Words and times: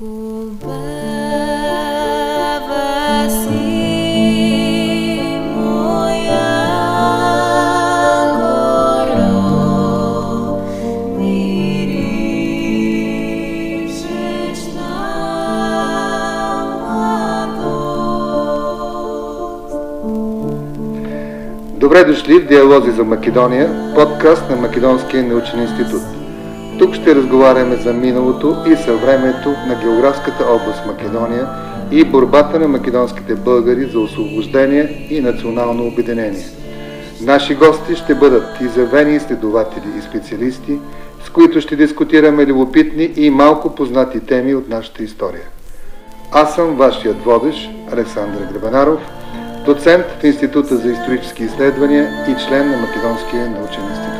Добре 0.00 0.08
дошли 22.04 22.38
в 22.38 22.46
Диалози 22.46 22.90
за 22.90 23.04
Македония, 23.04 23.92
подкаст 23.94 24.50
на 24.50 24.56
Македонския 24.56 25.22
научен 25.22 25.62
институт. 25.62 26.19
Тук 26.80 26.94
ще 26.94 27.14
разговаряме 27.14 27.76
за 27.76 27.92
миналото 27.92 28.56
и 28.72 28.76
съвремето 28.76 29.48
на 29.48 29.80
географската 29.82 30.44
област 30.44 30.86
Македония 30.86 31.48
и 31.90 32.04
борбата 32.04 32.58
на 32.58 32.68
македонските 32.68 33.34
българи 33.34 33.84
за 33.84 34.00
освобождение 34.00 35.06
и 35.10 35.20
национално 35.20 35.86
обединение. 35.86 36.44
Наши 37.22 37.54
гости 37.54 37.96
ще 37.96 38.14
бъдат 38.14 38.60
изявени 38.60 39.16
изследователи 39.16 39.84
и 39.98 40.02
специалисти, 40.02 40.78
с 41.24 41.30
които 41.30 41.60
ще 41.60 41.76
дискутираме 41.76 42.46
любопитни 42.46 43.10
и 43.16 43.30
малко 43.30 43.74
познати 43.74 44.20
теми 44.20 44.54
от 44.54 44.68
нашата 44.68 45.02
история. 45.02 45.44
Аз 46.32 46.54
съм 46.54 46.76
вашият 46.76 47.24
водещ, 47.24 47.70
Александър 47.92 48.52
Гребанаров– 48.52 49.00
доцент 49.64 50.04
в 50.20 50.24
Института 50.24 50.76
за 50.76 50.92
исторически 50.92 51.44
изследвания 51.44 52.10
и 52.28 52.46
член 52.46 52.70
на 52.70 52.76
Македонския 52.76 53.50
научен 53.50 53.82
институт. 53.82 54.19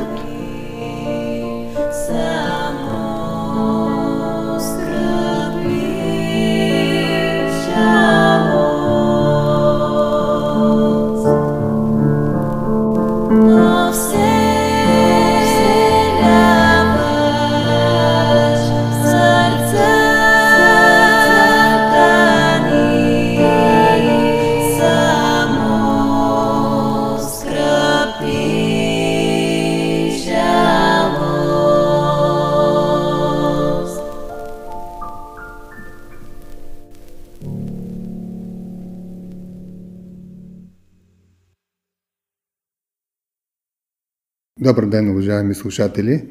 Добър 44.80 44.90
ден, 44.90 45.10
уважаеми 45.10 45.54
слушатели! 45.54 46.24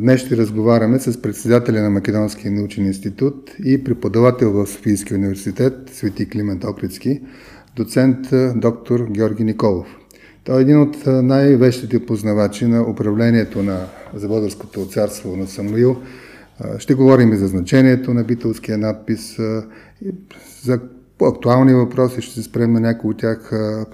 Днес 0.00 0.20
ще 0.20 0.36
разговаряме 0.36 0.98
с 0.98 1.22
председателя 1.22 1.82
на 1.82 1.90
Македонския 1.90 2.52
научен 2.52 2.86
институт 2.86 3.50
и 3.64 3.84
преподавател 3.84 4.52
в 4.52 4.66
Софийския 4.66 5.18
университет 5.18 5.74
Свети 5.92 6.28
Климент 6.28 6.64
Оприцки, 6.64 7.20
доцент 7.76 8.18
доктор 8.56 9.06
Георги 9.10 9.44
Николов. 9.44 9.86
Той 10.44 10.58
е 10.58 10.62
един 10.62 10.80
от 10.80 10.96
най-вещите 11.06 12.06
познавачи 12.06 12.66
на 12.66 12.82
управлението 12.90 13.62
на 13.62 13.86
за 14.14 14.28
българското 14.28 14.86
царство 14.86 15.36
на 15.36 15.46
Самуил. 15.46 15.96
Ще 16.78 16.94
говорим 16.94 17.32
и 17.32 17.36
за 17.36 17.46
значението 17.46 18.14
на 18.14 18.24
битълския 18.24 18.78
надпис, 18.78 19.36
за 20.62 20.80
по-актуални 21.18 21.74
въпроси, 21.74 22.20
ще 22.20 22.34
се 22.34 22.42
спрем 22.42 22.72
на 22.72 22.80
някои 22.80 23.10
от 23.10 23.18
тях 23.18 23.52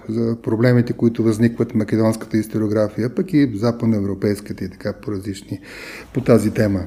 за 0.09 0.37
проблемите, 0.43 0.93
които 0.93 1.23
възникват 1.23 1.73
в 1.73 1.75
македонската 1.75 2.37
историография, 2.37 3.15
пък 3.15 3.33
и 3.33 3.53
западноевропейската 3.55 4.65
и 4.65 4.69
така 4.69 4.93
по-различни 4.93 5.61
по 6.15 6.21
тази 6.21 6.51
тема. 6.51 6.81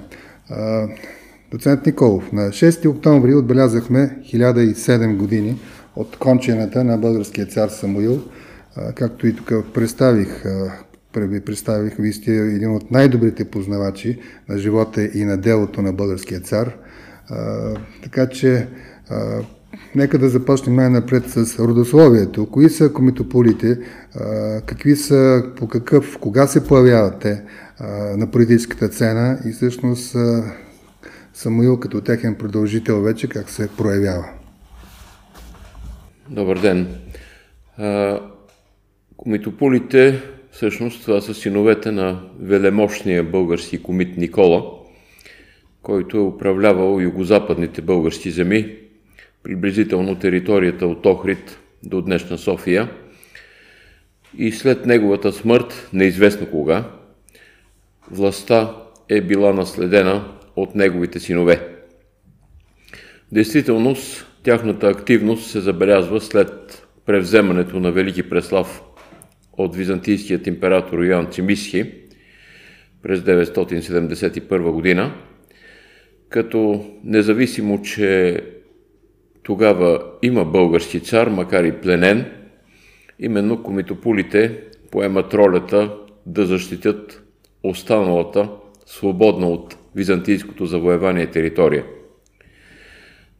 Доцент 1.51 1.85
Николов, 1.85 2.31
на 2.31 2.49
6 2.49 2.89
октомври 2.89 3.35
отбелязахме 3.35 4.19
1007 4.33 5.17
години 5.17 5.59
от 5.95 6.17
кончената 6.17 6.83
на 6.83 6.97
българския 6.97 7.45
цар 7.45 7.69
Самуил, 7.69 8.21
както 8.95 9.27
и 9.27 9.35
тук 9.35 9.73
представих, 9.73 10.43
ви 11.17 11.41
представих, 11.41 11.95
вие 11.99 12.13
сте 12.13 12.31
един 12.31 12.75
от 12.75 12.91
най-добрите 12.91 13.45
познавачи 13.45 14.19
на 14.49 14.57
живота 14.57 15.09
и 15.13 15.25
на 15.25 15.37
делото 15.37 15.81
на 15.81 15.93
българския 15.93 16.39
цар. 16.39 16.77
Така 18.03 18.29
че 18.29 18.67
Нека 19.95 20.17
да 20.17 20.29
започнем 20.29 20.75
най-напред 20.75 21.23
с 21.27 21.59
родословието. 21.59 22.45
Кои 22.45 22.69
са 22.69 22.93
комитополите, 22.93 23.79
какви 24.65 24.95
са, 24.95 25.43
по 25.57 25.67
какъв, 25.67 26.17
кога 26.17 26.47
се 26.47 26.67
появяват 26.67 27.19
те 27.19 27.43
на 28.17 28.31
политическата 28.31 28.89
цена 28.89 29.39
и 29.45 29.51
всъщност 29.51 30.15
Самуил 31.33 31.79
като 31.79 32.01
техен 32.01 32.35
продължител 32.35 33.01
вече 33.01 33.27
как 33.27 33.49
се 33.49 33.69
проявява? 33.77 34.25
Добър 36.29 36.59
ден. 36.59 36.87
Комитополите, 39.17 40.21
всъщност 40.51 41.01
това 41.01 41.21
са 41.21 41.33
синовете 41.33 41.91
на 41.91 42.21
велемощния 42.39 43.23
български 43.23 43.83
комит 43.83 44.17
Никола, 44.17 44.63
който 45.81 46.17
е 46.17 46.21
управлявал 46.21 47.01
югозападните 47.01 47.81
български 47.81 48.31
земи 48.31 48.77
приблизително 49.45 50.15
територията 50.15 50.87
от 50.87 51.05
Охрид 51.05 51.59
до 51.83 52.01
днешна 52.01 52.37
София. 52.37 52.89
И 54.37 54.51
след 54.51 54.85
неговата 54.85 55.31
смърт, 55.31 55.89
неизвестно 55.93 56.47
кога, 56.47 56.83
властта 58.11 58.75
е 59.09 59.21
била 59.21 59.53
наследена 59.53 60.25
от 60.55 60.75
неговите 60.75 61.19
синове. 61.19 61.67
В 63.31 63.33
действителност, 63.33 64.27
тяхната 64.43 64.87
активност 64.87 65.51
се 65.51 65.59
забелязва 65.59 66.21
след 66.21 66.87
превземането 67.05 67.79
на 67.79 67.91
Велики 67.91 68.29
Преслав 68.29 68.83
от 69.53 69.75
византийският 69.75 70.47
император 70.47 71.03
Йоан 71.03 71.31
Цимисхи 71.31 71.91
през 73.03 73.19
971 73.19 74.71
година, 74.71 75.13
като 76.29 76.85
независимо, 77.03 77.81
че 77.81 78.41
тогава 79.45 80.03
има 80.21 80.45
български 80.45 80.99
цар, 80.99 81.27
макар 81.27 81.63
и 81.63 81.81
пленен, 81.81 82.31
именно 83.19 83.63
комитополите 83.63 84.61
поемат 84.91 85.33
ролята 85.33 85.97
да 86.25 86.45
защитят 86.45 87.23
останалата, 87.63 88.49
свободна 88.85 89.47
от 89.47 89.77
византийското 89.95 90.65
завоевание 90.65 91.27
територия. 91.27 91.85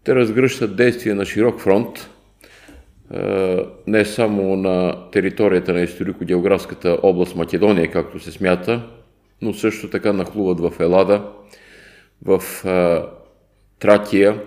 Те 0.04 0.16
разгръщат 0.16 0.76
действия 0.76 1.16
на 1.16 1.26
широк 1.26 1.60
фронт, 1.60 2.10
не 3.88 4.06
само 4.06 4.56
на 4.56 4.96
територията 5.12 5.74
на 5.74 5.82
историко-географската 5.82 7.00
област 7.04 7.36
Македония, 7.36 7.92
както 7.92 8.20
се 8.20 8.32
смята, 8.32 8.90
но 9.42 9.54
също 9.54 9.90
така 9.90 10.14
нахлуват 10.14 10.60
в 10.60 10.80
Елада, 10.80 11.30
в 12.26 12.42
Тракия, 13.80 14.42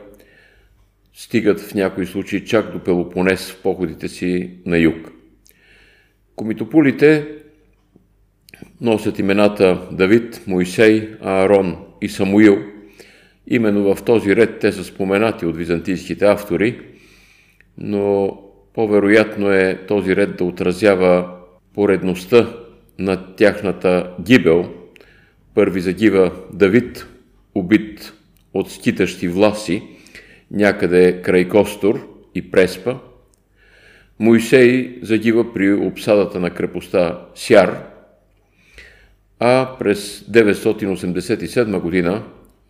стигат 1.19 1.61
в 1.61 1.75
някои 1.75 2.06
случаи 2.06 2.45
чак 2.45 2.73
до 2.73 2.79
Пелопонес 2.79 3.51
в 3.51 3.62
походите 3.62 4.09
си 4.09 4.51
на 4.67 4.79
юг. 4.79 5.12
Комитополите 6.37 7.29
носят 8.81 9.19
имената 9.19 9.89
Давид, 9.93 10.43
Моисей, 10.47 11.09
Аарон 11.21 11.77
и 12.01 12.09
Самуил. 12.09 12.59
Именно 13.47 13.95
в 13.95 14.05
този 14.05 14.37
ред 14.37 14.59
те 14.59 14.72
са 14.72 14.84
споменати 14.84 15.47
от 15.47 15.57
византийските 15.57 16.25
автори, 16.25 16.81
но 17.78 18.39
по-вероятно 18.75 19.53
е 19.53 19.78
този 19.89 20.16
ред 20.16 20.37
да 20.37 20.45
отразява 20.45 21.37
поредността 21.75 22.57
на 22.98 23.34
тяхната 23.37 24.15
гибел. 24.21 24.75
Първи 25.54 25.81
загива 25.81 26.33
Давид, 26.53 27.07
убит 27.54 28.13
от 28.54 28.71
скитащи 28.71 29.28
власи, 29.28 29.83
някъде 30.50 31.22
край 31.22 31.48
Костор 31.48 32.09
и 32.34 32.50
Преспа. 32.50 32.97
Моисей 34.18 34.98
загива 35.03 35.54
при 35.54 35.72
обсадата 35.72 36.41
на 36.41 36.50
крепостта 36.50 37.21
Сяр, 37.34 37.83
а 39.41 39.77
през 39.78 40.21
987 40.21 41.80
година 41.80 42.22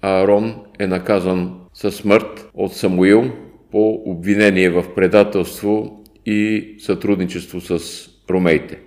Аарон 0.02 0.54
е 0.78 0.86
наказан 0.86 1.60
със 1.74 1.96
смърт 1.96 2.50
от 2.54 2.74
Самуил 2.74 3.32
по 3.70 4.02
обвинение 4.06 4.70
в 4.70 4.94
предателство 4.94 6.04
и 6.26 6.74
сътрудничество 6.78 7.60
с 7.60 7.80
ромейте. 8.30 8.78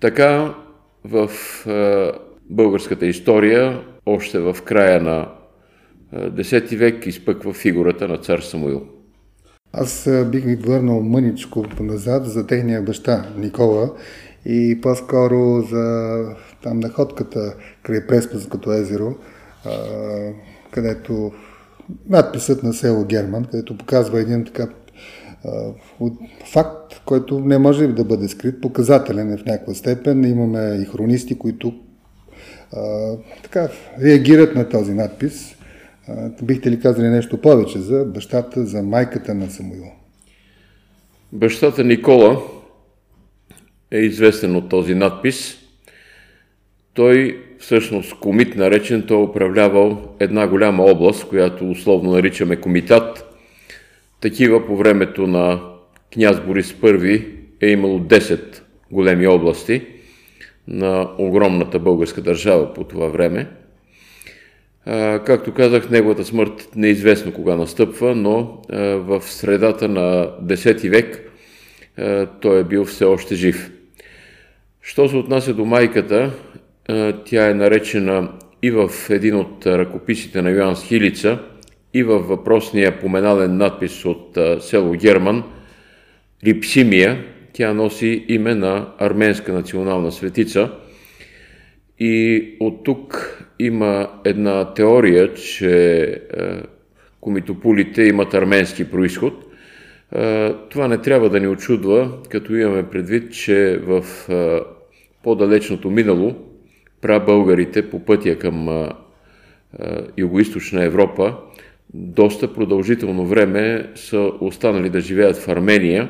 Така 0.00 0.54
в 1.04 1.30
е, 1.66 2.12
българската 2.50 3.06
история, 3.06 3.80
още 4.06 4.38
в 4.38 4.56
края 4.64 5.02
на 5.02 5.28
X 6.14 6.76
век 6.76 7.06
изпъква 7.06 7.52
фигурата 7.52 8.08
на 8.08 8.18
цар 8.18 8.38
Самуил. 8.38 8.82
Аз 9.72 10.08
бих 10.26 10.44
ви 10.44 10.56
върнал 10.56 11.02
мъничко 11.02 11.64
назад 11.80 12.26
за 12.26 12.46
техния 12.46 12.82
баща 12.82 13.32
Никола 13.36 13.90
и 14.46 14.80
по-скоро 14.82 15.62
за 15.62 16.24
там 16.62 16.80
находката 16.80 17.54
край 17.82 18.06
Преспанското 18.06 18.72
езеро, 18.72 19.14
където 20.70 21.32
надписът 22.08 22.62
на 22.62 22.72
село 22.72 23.04
Герман, 23.04 23.44
където 23.44 23.78
показва 23.78 24.20
един 24.20 24.44
така 24.44 24.68
факт, 26.52 27.00
който 27.04 27.40
не 27.40 27.58
може 27.58 27.86
да 27.86 28.04
бъде 28.04 28.28
скрит, 28.28 28.60
показателен 28.60 29.32
е 29.32 29.36
в 29.36 29.44
някаква 29.44 29.74
степен. 29.74 30.24
Имаме 30.24 30.78
и 30.82 30.84
хронисти, 30.84 31.38
които 31.38 31.74
а, 32.76 33.12
така 33.42 33.68
реагират 34.02 34.54
на 34.54 34.68
този 34.68 34.94
надпис. 34.94 35.55
Бихте 36.42 36.70
ли 36.70 36.80
казали 36.80 37.08
нещо 37.08 37.40
повече 37.40 37.78
за 37.78 38.04
бащата, 38.04 38.66
за 38.66 38.82
майката 38.82 39.34
на 39.34 39.50
Самуил? 39.50 39.84
Бащата 41.32 41.84
Никола 41.84 42.42
е 43.90 43.98
известен 43.98 44.56
от 44.56 44.68
този 44.68 44.94
надпис. 44.94 45.56
Той 46.94 47.42
всъщност 47.58 48.20
комит 48.20 48.56
наречен, 48.56 49.04
той 49.08 49.20
е 49.20 49.24
управлявал 49.24 50.14
една 50.20 50.48
голяма 50.48 50.84
област, 50.84 51.28
която 51.28 51.70
условно 51.70 52.12
наричаме 52.12 52.56
комитат. 52.56 53.24
Такива 54.20 54.66
по 54.66 54.76
времето 54.76 55.26
на 55.26 55.60
княз 56.12 56.40
Борис 56.40 56.72
I 56.72 57.26
е 57.60 57.66
имало 57.66 57.98
10 57.98 58.60
големи 58.90 59.26
области 59.26 59.86
на 60.68 61.10
огромната 61.18 61.78
българска 61.78 62.22
държава 62.22 62.74
по 62.74 62.84
това 62.84 63.08
време. 63.08 63.46
Както 65.26 65.54
казах, 65.54 65.90
неговата 65.90 66.24
смърт 66.24 66.68
неизвестно 66.76 67.32
кога 67.32 67.56
настъпва, 67.56 68.14
но 68.14 68.62
в 68.98 69.22
средата 69.22 69.88
на 69.88 70.30
10 70.44 70.88
век 70.88 71.32
той 72.40 72.60
е 72.60 72.64
бил 72.64 72.84
все 72.84 73.04
още 73.04 73.34
жив. 73.34 73.70
Що 74.82 75.08
се 75.08 75.16
отнася 75.16 75.54
до 75.54 75.64
майката, 75.64 76.30
тя 77.24 77.50
е 77.50 77.54
наречена 77.54 78.32
и 78.62 78.70
в 78.70 78.90
един 79.10 79.36
от 79.36 79.66
ръкописите 79.66 80.42
на 80.42 80.50
Йоан 80.50 80.76
Схилица, 80.76 81.38
и 81.94 82.02
във 82.02 82.28
въпросния 82.28 83.00
поменален 83.00 83.56
надпис 83.56 84.04
от 84.04 84.38
село 84.60 84.92
Герман, 84.92 85.44
Липсимия, 86.44 87.24
тя 87.52 87.74
носи 87.74 88.24
име 88.28 88.54
на 88.54 88.88
арменска 88.98 89.52
национална 89.52 90.12
светица. 90.12 90.70
И 91.98 92.44
от 92.60 92.84
тук 92.84 93.35
има 93.58 94.10
една 94.24 94.74
теория, 94.74 95.34
че 95.34 96.22
комитополите 97.20 98.02
имат 98.02 98.34
арменски 98.34 98.90
происход. 98.90 99.44
Това 100.70 100.88
не 100.88 100.98
трябва 100.98 101.30
да 101.30 101.40
ни 101.40 101.48
очудва, 101.48 102.18
като 102.30 102.54
имаме 102.54 102.90
предвид, 102.90 103.32
че 103.32 103.80
в 103.86 104.04
по-далечното 105.22 105.90
минало 105.90 106.34
прабългарите 107.00 107.90
по 107.90 108.04
пътя 108.04 108.38
към 108.38 108.88
Юго-Источна 110.18 110.84
Европа 110.84 111.34
доста 111.94 112.52
продължително 112.52 113.26
време 113.26 113.90
са 113.94 114.30
останали 114.40 114.90
да 114.90 115.00
живеят 115.00 115.36
в 115.36 115.48
Армения 115.48 116.08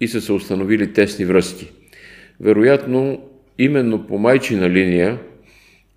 и 0.00 0.08
са 0.08 0.20
се 0.20 0.32
установили 0.32 0.92
тесни 0.92 1.24
връзки. 1.24 1.72
Вероятно, 2.40 3.22
именно 3.58 4.06
по 4.06 4.18
майчина 4.18 4.70
линия 4.70 5.18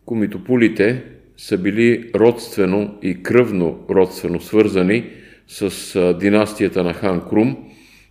комитополите 0.06 1.04
са 1.38 1.58
били 1.58 2.12
родствено 2.16 2.98
и 3.02 3.24
кръвно 3.24 3.80
родствено 3.90 4.42
свързани 4.42 5.10
с 5.48 6.16
династията 6.20 6.84
на 6.84 6.94
хан 6.94 7.22
Крум, 7.30 7.58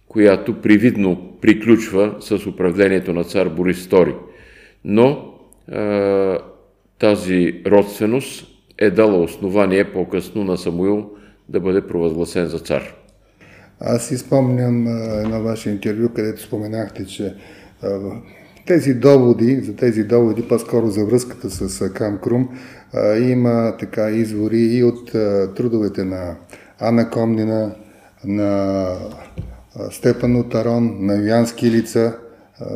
която 0.09 0.61
привидно 0.61 1.39
приключва 1.41 2.17
с 2.21 2.47
управлението 2.47 3.13
на 3.13 3.25
цар 3.25 3.49
Борис 3.49 3.87
II. 3.87 4.15
Но 4.85 5.35
а, 5.73 6.39
тази 6.99 7.63
родственост 7.67 8.47
е 8.79 8.91
дала 8.91 9.23
основание 9.23 9.93
по-късно 9.93 10.45
на 10.45 10.59
Самуил 10.59 11.11
да 11.49 11.61
бъде 11.61 11.87
провъзгласен 11.87 12.47
за 12.47 12.59
цар. 12.59 12.95
Аз 13.81 14.09
си 14.09 14.19
спомням 14.19 14.87
едно 15.25 15.43
ваше 15.43 15.71
интервю, 15.71 16.09
където 16.09 16.43
споменахте, 16.43 17.07
че 17.07 17.35
тези 18.67 18.95
доводи, 18.95 19.61
за 19.61 19.77
тези 19.77 20.05
доводи, 20.05 20.49
по-скоро 20.49 20.87
за 20.87 21.05
връзката 21.05 21.51
с 21.51 21.89
Кам 21.93 22.19
Крум, 22.23 22.49
има 23.21 23.77
така 23.81 24.11
извори 24.11 24.59
и 24.59 24.85
от 24.85 25.13
трудовете 25.57 26.05
на 26.05 26.37
Ана 26.81 27.11
Комнина, 27.11 27.75
на 28.25 28.87
Степан 29.91 30.37
Отарон, 30.37 30.97
на 31.01 31.15
Йоан 31.15 31.47
лица. 31.63 32.17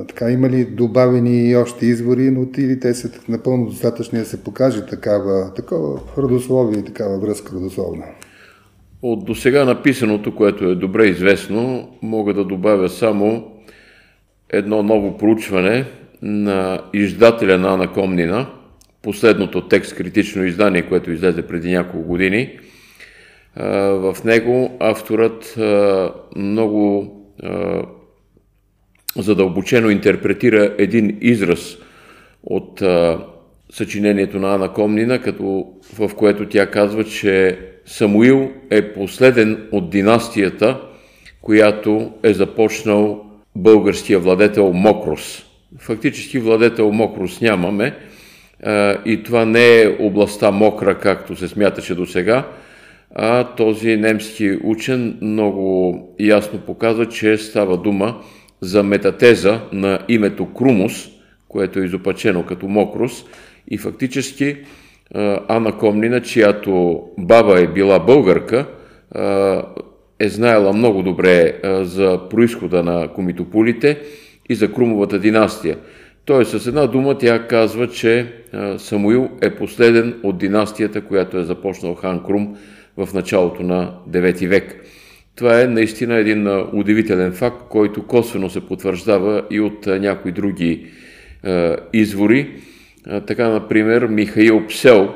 Така, 0.09 0.31
има 0.31 0.49
ли 0.49 0.65
добавени 0.65 1.49
и 1.49 1.57
още 1.57 1.87
извори, 1.87 2.31
но 2.31 2.47
или 2.59 2.81
те 2.81 2.95
са 2.95 3.11
напълно 3.29 3.67
достатъчни 3.67 4.19
да 4.19 4.25
се 4.25 4.45
покаже 4.45 4.87
такава, 4.87 5.55
такова 5.55 6.01
родословие 6.19 6.79
и 6.79 6.85
такава 6.85 7.19
връзка 7.19 7.53
родословна? 7.55 8.05
От 9.03 9.25
до 9.25 9.35
сега 9.35 9.65
написаното, 9.65 10.37
което 10.37 10.65
е 10.65 10.75
добре 10.75 11.07
известно, 11.07 11.89
мога 12.03 12.35
да 12.35 12.45
добавя 12.45 12.89
само 12.89 13.45
едно 14.51 14.83
ново 14.83 15.19
проучване 15.19 15.85
на 16.23 16.81
издателя 16.93 17.59
на 17.59 17.75
Ана 17.75 17.93
Комнина, 17.93 18.47
последното 19.03 19.69
текст 19.69 19.97
критично 19.97 20.45
издание, 20.45 20.83
което 20.83 21.11
излезе 21.11 21.47
преди 21.47 21.73
няколко 21.73 22.09
години. 22.09 22.59
В 23.57 24.17
него 24.25 24.77
авторът 24.81 25.59
много 26.37 27.13
задълбочено 29.17 29.91
интерпретира 29.91 30.75
един 30.79 31.19
израз 31.21 31.77
от 32.43 32.83
съчинението 33.71 34.39
на 34.39 34.55
Ана 34.55 34.73
Комнина, 34.73 35.19
като, 35.19 35.67
в 35.99 36.11
което 36.17 36.49
тя 36.49 36.71
казва, 36.71 37.05
че 37.05 37.59
Самуил 37.87 38.51
е 38.71 38.93
последен 38.93 39.69
от 39.73 39.91
династията, 39.91 40.81
която 41.41 42.13
е 42.23 42.35
започнал 42.35 43.26
българския 43.57 44.19
владетел 44.19 44.73
Мокрос. 44.73 45.47
Фактически 45.79 46.39
владетел 46.39 46.93
Мокрос 46.93 47.41
нямаме 47.41 47.95
и 49.07 49.23
това 49.25 49.45
не 49.45 49.81
е 49.81 49.97
областта 50.01 50.51
Мокра, 50.51 50.99
както 50.99 51.37
се 51.37 51.49
смяташе 51.49 51.95
до 51.95 52.07
сега, 52.07 52.49
а 53.15 53.45
този 53.45 53.97
немски 53.97 54.59
учен 54.65 55.19
много 55.23 55.99
ясно 56.21 56.59
показва, 56.59 57.09
че 57.09 57.37
става 57.37 57.77
дума 57.77 58.21
за 58.61 58.83
метатеза 58.83 59.61
на 59.73 59.99
името 60.09 60.47
Крумус, 60.47 61.09
което 61.49 61.79
е 61.81 61.85
изопачено 61.85 62.47
като 62.47 62.69
Мокрос 62.69 63.25
и 63.69 63.79
фактически 63.79 64.57
Ана 65.49 65.79
Комнина, 65.79 66.23
чиято 66.23 67.03
баба 67.19 67.61
е 67.61 67.67
била 67.67 67.99
българка, 67.99 68.67
е 70.19 70.29
знаела 70.29 70.73
много 70.73 71.03
добре 71.03 71.61
за 71.83 72.21
происхода 72.31 72.83
на 72.83 73.09
комитополите 73.09 73.99
и 74.49 74.55
за 74.55 74.73
Крумовата 74.73 75.19
династия. 75.19 75.79
Тоест, 76.25 76.61
с 76.61 76.67
една 76.67 76.87
дума 76.87 77.19
тя 77.19 77.47
казва, 77.47 77.89
че 77.89 78.27
Самуил 78.79 79.29
е 79.43 79.55
последен 79.55 80.21
от 80.23 80.39
династията, 80.39 81.01
която 81.01 81.39
е 81.39 81.45
започнал 81.45 81.95
хан 81.95 82.25
Крум 82.27 82.57
в 82.97 83.09
началото 83.15 83.63
на 83.63 83.95
9 84.11 84.49
век. 84.49 84.85
Това 85.37 85.61
е 85.61 85.67
наистина 85.67 86.15
един 86.15 86.49
удивителен 86.73 87.33
факт, 87.33 87.63
който 87.69 88.07
косвено 88.07 88.51
се 88.51 88.67
потвърждава 88.67 89.43
и 89.51 89.61
от 89.61 89.87
някои 89.87 90.33
други 90.33 90.87
извори. 91.93 92.51
Така, 93.27 93.49
например, 93.49 94.07
Михаил 94.07 94.67
Псел 94.67 95.15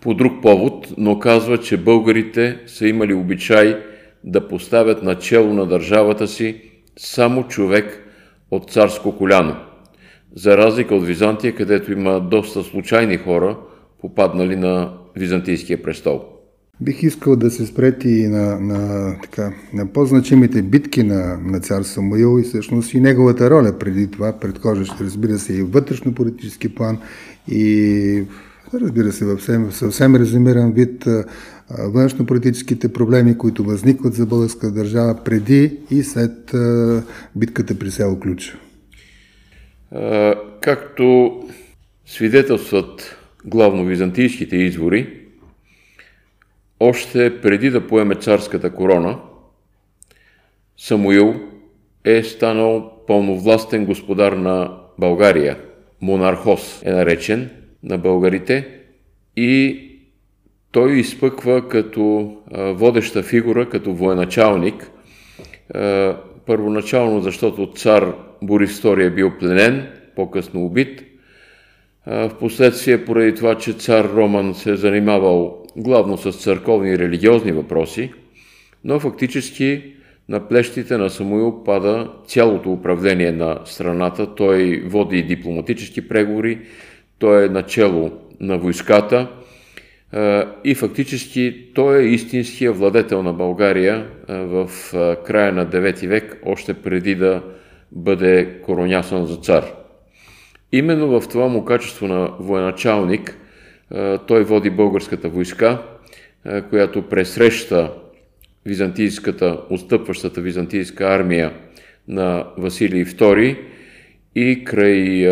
по 0.00 0.14
друг 0.14 0.42
повод, 0.42 0.94
но 0.98 1.18
казва, 1.18 1.58
че 1.58 1.76
българите 1.76 2.58
са 2.66 2.86
имали 2.86 3.14
обичай 3.14 3.76
да 4.24 4.48
поставят 4.48 5.02
начало 5.02 5.54
на 5.54 5.66
държавата 5.66 6.28
си 6.28 6.62
само 6.98 7.48
човек 7.48 8.06
от 8.50 8.70
царско 8.70 9.16
коляно. 9.16 9.56
За 10.36 10.56
разлика 10.56 10.94
от 10.94 11.06
Византия, 11.06 11.54
където 11.54 11.92
има 11.92 12.20
доста 12.20 12.62
случайни 12.62 13.16
хора, 13.16 13.58
попаднали 14.00 14.56
на 14.56 14.92
Византийския 15.16 15.82
престол. 15.82 16.24
Бих 16.80 17.02
искал 17.02 17.36
да 17.36 17.50
се 17.50 17.66
спрети 17.66 18.08
и 18.08 18.28
на, 18.28 18.60
на, 18.60 19.14
така, 19.22 19.52
на 19.74 19.86
по-значимите 19.86 20.62
битки 20.62 21.02
на, 21.02 21.38
на 21.44 21.60
цар 21.60 21.82
Самуил 21.82 22.40
и 22.40 22.42
всъщност 22.42 22.94
и 22.94 23.00
неговата 23.00 23.50
роля 23.50 23.78
преди 23.78 24.10
това, 24.10 24.32
предхождаща, 24.32 25.04
разбира 25.04 25.38
се, 25.38 25.52
и 25.52 25.62
вътрешно-политически 25.62 26.74
план 26.74 26.98
и 27.48 28.24
разбира 28.74 29.12
се, 29.12 29.24
съвсем, 29.24 29.72
съвсем 29.72 30.16
резюмиран 30.16 30.72
вид 30.72 31.04
външно-политическите 31.70 32.92
проблеми, 32.92 33.38
които 33.38 33.64
възникват 33.64 34.14
за 34.14 34.26
българска 34.26 34.70
държава 34.70 35.24
преди 35.24 35.78
и 35.90 36.02
след 36.02 36.52
битката 37.36 37.78
при 37.78 37.90
село 37.90 38.20
Ключ. 38.20 38.56
Както 40.60 41.32
свидетелстват 42.06 43.16
главно 43.44 43.84
византийските 43.84 44.56
извори, 44.56 45.16
още 46.80 47.40
преди 47.40 47.70
да 47.70 47.86
поеме 47.86 48.14
царската 48.14 48.70
корона, 48.70 49.18
Самуил 50.76 51.34
е 52.04 52.22
станал 52.22 52.92
пълновластен 53.06 53.86
господар 53.86 54.32
на 54.32 54.78
България. 54.98 55.58
Монархос 56.00 56.82
е 56.84 56.92
наречен 56.92 57.50
на 57.82 57.98
българите 57.98 58.68
и 59.36 59.86
той 60.72 60.92
изпъква 60.92 61.68
като 61.68 62.36
водеща 62.54 63.22
фигура, 63.22 63.68
като 63.68 63.94
военачалник. 63.94 64.90
Първоначално, 66.46 67.20
защото 67.20 67.72
цар 67.72 68.14
Борис 68.42 68.80
II 68.80 69.06
е 69.06 69.10
бил 69.10 69.32
пленен, 69.38 69.88
по-късно 70.16 70.64
убит. 70.64 71.04
Впоследствие, 72.30 73.04
поради 73.04 73.34
това, 73.34 73.58
че 73.58 73.72
цар 73.72 74.04
Роман 74.04 74.54
се 74.54 74.70
е 74.70 74.76
занимавал 74.76 75.64
главно 75.76 76.16
с 76.16 76.32
църковни 76.32 76.90
и 76.90 76.98
религиозни 76.98 77.52
въпроси, 77.52 78.12
но 78.84 79.00
фактически 79.00 79.82
на 80.28 80.48
плещите 80.48 80.96
на 80.96 81.10
Самуил 81.10 81.64
пада 81.64 82.10
цялото 82.26 82.72
управление 82.72 83.32
на 83.32 83.58
страната. 83.64 84.34
Той 84.34 84.82
води 84.86 85.22
дипломатически 85.22 86.08
преговори, 86.08 86.58
той 87.20 87.44
е 87.44 87.48
начало 87.48 88.10
на 88.40 88.58
войската 88.58 89.28
и 90.64 90.74
фактически 90.74 91.66
той 91.74 91.98
е 91.98 92.06
истинския 92.06 92.72
владетел 92.72 93.22
на 93.22 93.32
България 93.32 94.06
в 94.28 94.70
края 95.26 95.52
на 95.52 95.66
9 95.66 96.06
век, 96.06 96.42
още 96.46 96.74
преди 96.74 97.14
да 97.14 97.42
бъде 97.92 98.60
коронясан 98.62 99.26
за 99.26 99.36
цар. 99.36 99.64
Именно 100.72 101.20
в 101.20 101.28
това 101.28 101.48
му 101.48 101.64
качество 101.64 102.08
на 102.08 102.30
военачалник 102.40 103.36
той 104.26 104.44
води 104.44 104.70
българската 104.70 105.28
войска, 105.28 105.82
която 106.70 107.02
пресреща 107.02 107.92
византийската, 108.66 109.60
отстъпващата 109.70 110.40
византийска 110.40 111.04
армия 111.04 111.52
на 112.08 112.46
Василий 112.58 113.04
II 113.04 113.58
и 114.34 114.64
край 114.64 115.28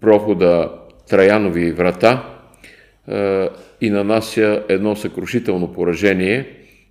прохода 0.00 0.72
Траянови 1.08 1.72
врата 1.72 2.38
и 3.80 3.90
нанася 3.90 4.64
едно 4.68 4.96
съкрушително 4.96 5.72
поражение, 5.72 6.48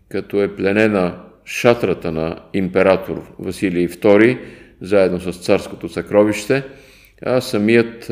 като 0.10 0.44
е 0.44 0.56
пленена 0.56 1.16
шатрата 1.46 2.12
на 2.12 2.40
император 2.54 3.34
Василий 3.40 3.88
II, 3.88 4.38
заедно 4.82 5.20
с 5.20 5.40
царското 5.40 5.90
съкровище, 5.90 6.64
а 7.26 7.42
самият 7.42 8.06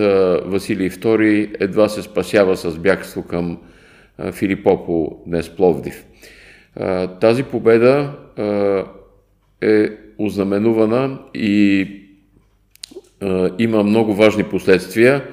Василий 0.45 0.89
II 0.89 1.55
едва 1.59 1.89
се 1.89 2.01
спасява 2.01 2.57
с 2.57 2.77
бягство 2.77 3.23
към 3.23 3.57
Филипопо, 4.31 5.21
днес 5.27 5.49
Пловдив. 5.49 6.05
Тази 7.21 7.43
победа 7.43 8.13
е 9.61 9.89
ознаменувана 10.17 11.19
и 11.33 11.87
има 13.59 13.83
много 13.83 14.13
важни 14.13 14.43
последствия, 14.43 15.23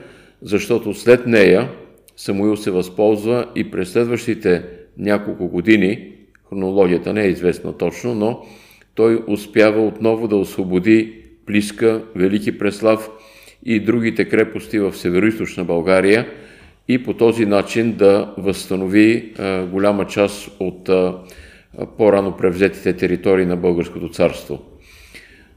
защото 0.42 0.94
след 0.94 1.26
нея 1.26 1.70
Самуил 2.16 2.56
се 2.56 2.70
възползва 2.70 3.46
и 3.54 3.70
през 3.70 3.92
следващите 3.92 4.64
няколко 4.98 5.48
години, 5.48 6.12
хронологията 6.48 7.12
не 7.12 7.24
е 7.24 7.28
известна 7.28 7.72
точно, 7.72 8.14
но 8.14 8.46
той 8.94 9.22
успява 9.26 9.86
отново 9.86 10.28
да 10.28 10.36
освободи 10.36 11.14
Плиска, 11.46 12.02
Велики 12.16 12.58
Преслав 12.58 13.10
и 13.64 13.80
другите 13.80 14.24
крепости 14.24 14.78
в 14.78 14.96
северо 14.96 15.64
България 15.64 16.28
и 16.88 17.02
по 17.02 17.14
този 17.14 17.46
начин 17.46 17.92
да 17.92 18.34
възстанови 18.38 19.32
а, 19.38 19.66
голяма 19.66 20.06
част 20.06 20.50
от 20.60 20.88
а, 20.88 21.18
по-рано 21.98 22.36
превзетите 22.36 22.92
територии 22.92 23.46
на 23.46 23.56
Българското 23.56 24.08
царство. 24.08 24.62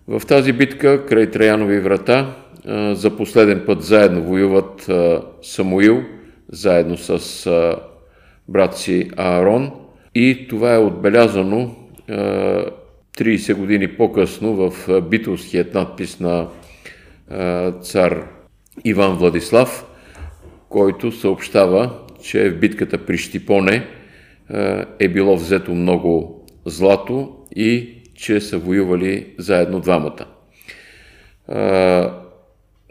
В 0.07 0.21
тази 0.27 0.53
битка, 0.53 1.05
край 1.05 1.31
Траянови 1.31 1.79
врата, 1.79 2.35
за 2.91 3.17
последен 3.17 3.63
път 3.65 3.83
заедно 3.83 4.23
воюват 4.23 4.89
Самуил, 5.41 6.03
заедно 6.51 6.97
с 6.97 7.77
брат 8.47 8.77
си 8.77 9.09
Аарон 9.17 9.71
и 10.15 10.47
това 10.49 10.73
е 10.73 10.77
отбелязано 10.77 11.75
30 13.17 13.53
години 13.53 13.87
по-късно 13.87 14.55
в 14.55 15.01
битовският 15.01 15.73
надпис 15.73 16.19
на 16.19 16.47
цар 17.81 18.27
Иван 18.85 19.17
Владислав, 19.17 19.85
който 20.69 21.11
съобщава, 21.11 21.91
че 22.23 22.49
в 22.49 22.59
битката 22.59 23.05
при 23.05 23.17
Штипоне 23.17 23.87
е 24.99 25.07
било 25.07 25.35
взето 25.35 25.71
много 25.71 26.45
злато 26.65 27.35
и 27.55 27.89
че 28.15 28.41
са 28.41 28.57
воювали 28.57 29.27
заедно 29.37 29.79
двамата. 29.79 30.25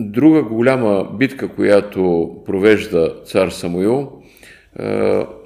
Друга 0.02 0.42
голяма 0.42 1.08
битка, 1.18 1.48
която 1.48 2.30
провежда 2.46 3.14
цар 3.24 3.48
Самуил, 3.48 4.12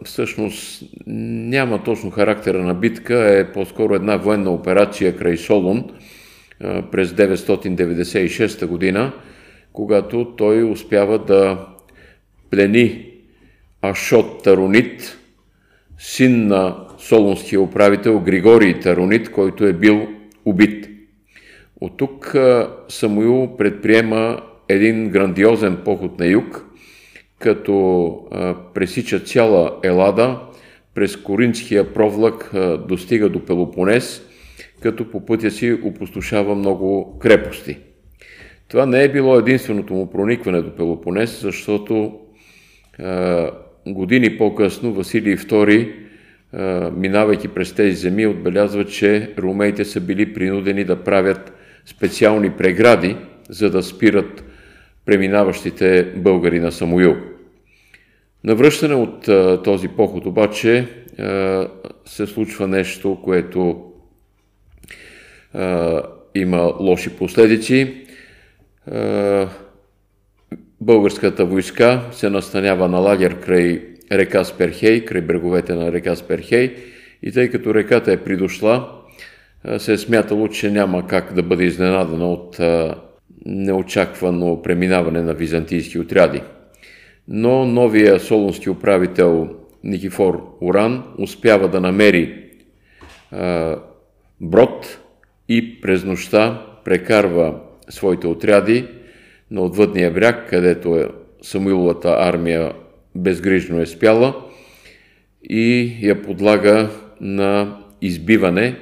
всъщност 0.05 0.83
няма 1.07 1.83
точно 1.83 2.11
характера 2.11 2.63
на 2.63 2.75
битка, 2.75 3.39
е 3.39 3.53
по-скоро 3.53 3.95
една 3.95 4.17
военна 4.17 4.51
операция 4.51 5.17
край 5.17 5.37
Солун 5.37 5.85
през 6.93 7.11
996 7.11 8.67
година, 8.67 9.13
когато 9.73 10.37
той 10.37 10.71
успява 10.71 11.19
да 11.19 11.67
плени 12.51 13.07
Ашот 13.83 14.43
Таронит, 14.43 15.19
син 15.99 16.47
на 16.47 16.77
солунския 16.99 17.61
управител 17.61 18.21
Григорий 18.21 18.81
Таронит, 18.81 19.31
който 19.31 19.65
е 19.65 19.73
бил 19.73 20.09
убит. 20.45 20.94
От 21.85 21.97
тук 21.97 22.37
Самуил 22.89 23.57
предприема 23.59 24.41
един 24.69 25.09
грандиозен 25.09 25.77
поход 25.85 26.19
на 26.19 26.27
юг, 26.27 26.65
като 27.39 28.19
пресича 28.75 29.21
цяла 29.21 29.77
Елада, 29.83 30.41
през 30.95 31.17
Коринския 31.17 31.95
провлак 31.95 32.51
достига 32.89 33.29
до 33.29 33.45
Пелопонес, 33.45 34.23
като 34.81 35.11
по 35.11 35.27
пътя 35.27 35.51
си 35.51 35.73
опустошава 35.73 36.55
много 36.55 37.19
крепости. 37.19 37.79
Това 38.69 38.87
не 38.87 39.05
е 39.05 39.13
било 39.13 39.39
единственото 39.39 39.95
му 39.95 40.11
проникване 40.11 40.63
до 40.63 40.77
Пелопонес, 40.77 41.43
защото 41.43 42.19
години 43.87 44.39
по-късно 44.39 44.93
Василий 44.93 45.37
II, 45.37 45.93
минавайки 46.97 47.49
през 47.49 47.73
тези 47.73 47.97
земи, 47.97 48.27
отбелязва, 48.27 48.85
че 48.85 49.35
румеите 49.39 49.85
са 49.85 50.01
били 50.01 50.35
принудени 50.35 50.85
да 50.85 50.97
правят 50.97 51.54
специални 51.87 52.51
прегради, 52.51 53.17
за 53.49 53.71
да 53.71 53.83
спират 53.83 54.45
преминаващите 55.07 56.13
българи 56.17 56.61
на 56.61 56.73
Самуил. 56.73 57.17
Навръщане 58.45 58.95
от 58.95 59.29
този 59.65 59.89
поход 59.89 60.27
обаче 60.27 60.87
се 62.07 62.27
случва 62.27 62.69
нещо, 62.69 63.21
което 63.25 63.85
има 66.35 66.75
лоши 66.81 67.11
последици. 67.11 68.07
Българската 70.81 71.45
войска 71.45 72.09
се 72.13 72.31
настанява 72.31 72.89
на 72.89 72.99
лагер 72.99 73.41
край 73.41 73.83
река 74.13 74.45
Сперхей, 74.45 75.05
край 75.05 75.21
бреговете 75.21 75.75
на 75.75 75.93
река 75.93 76.17
Сперхей 76.17 76.75
и 77.23 77.33
тъй 77.33 77.51
като 77.51 77.75
реката 77.75 78.13
е 78.13 78.25
придошла, 78.25 79.04
се 79.79 79.93
е 79.93 79.99
смятало, 79.99 80.49
че 80.49 80.71
няма 80.71 81.07
как 81.07 81.35
да 81.35 81.43
бъде 81.43 81.65
изненадана 81.65 82.33
от 82.33 82.61
неочаквано 83.47 84.63
преминаване 84.63 85.23
на 85.23 85.35
византийски 85.35 85.99
отряди. 85.99 86.43
Но 87.29 87.65
новия 87.65 88.21
солунски 88.21 88.71
управител 88.71 89.49
Никифор 89.85 90.57
Уран 90.61 91.03
успява 91.19 91.69
да 91.69 91.81
намери 91.81 92.45
брод 94.41 94.99
и 95.49 95.81
през 95.81 96.05
нощта 96.05 96.67
прекарва 96.85 97.61
своите 97.89 98.27
отряди 98.27 98.87
на 99.51 99.61
отвъдния 99.61 100.11
бряг, 100.11 100.51
където 100.51 100.97
е 100.97 101.09
Самуиловата 101.43 102.17
армия 102.21 102.73
безгрижно 103.15 103.81
е 103.81 103.87
спяла 103.87 104.35
и 105.43 105.97
я 106.03 106.23
подлага 106.23 106.91
на 107.21 107.79
избиване, 108.03 108.77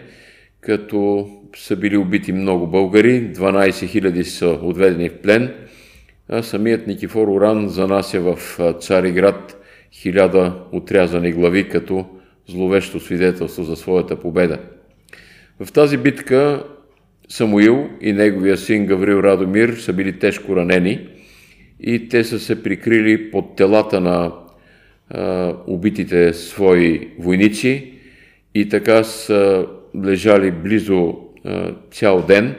като 0.63 1.29
са 1.57 1.77
били 1.77 1.97
убити 1.97 2.33
много 2.33 2.67
българи, 2.67 3.33
12 3.33 3.71
000 3.71 4.23
са 4.23 4.47
отведени 4.63 5.09
в 5.09 5.19
плен, 5.19 5.55
а 6.29 6.43
самият 6.43 6.87
Никифор 6.87 7.29
Оран 7.29 7.69
занася 7.69 8.21
в 8.21 8.59
Цариград 8.81 9.63
хиляда 9.93 10.55
отрязани 10.73 11.33
глави 11.33 11.69
като 11.69 12.07
зловещо 12.49 13.01
свидетелство 13.01 13.65
за 13.65 13.77
своята 13.77 14.21
победа. 14.21 14.59
В 15.61 15.73
тази 15.73 15.97
битка 15.97 16.65
Самуил 17.29 17.89
и 18.01 18.13
неговия 18.13 18.57
син 18.57 18.87
Гаврил 18.87 19.17
Радомир 19.17 19.69
са 19.69 19.93
били 19.93 20.19
тежко 20.19 20.57
ранени 20.57 21.09
и 21.81 22.09
те 22.09 22.25
са 22.25 22.41
се 22.41 22.63
прикрили 22.63 23.31
под 23.31 23.57
телата 23.57 24.01
на 24.01 24.33
убитите 25.67 26.33
свои 26.33 27.09
войници 27.19 27.93
и 28.55 28.69
така 28.69 29.05
са 29.05 29.67
лежали 30.05 30.51
близо 30.51 31.15
цял 31.91 32.23
ден, 32.23 32.55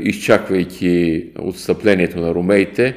изчаквайки 0.00 1.24
отстъплението 1.38 2.20
на 2.20 2.34
румеите 2.34 2.96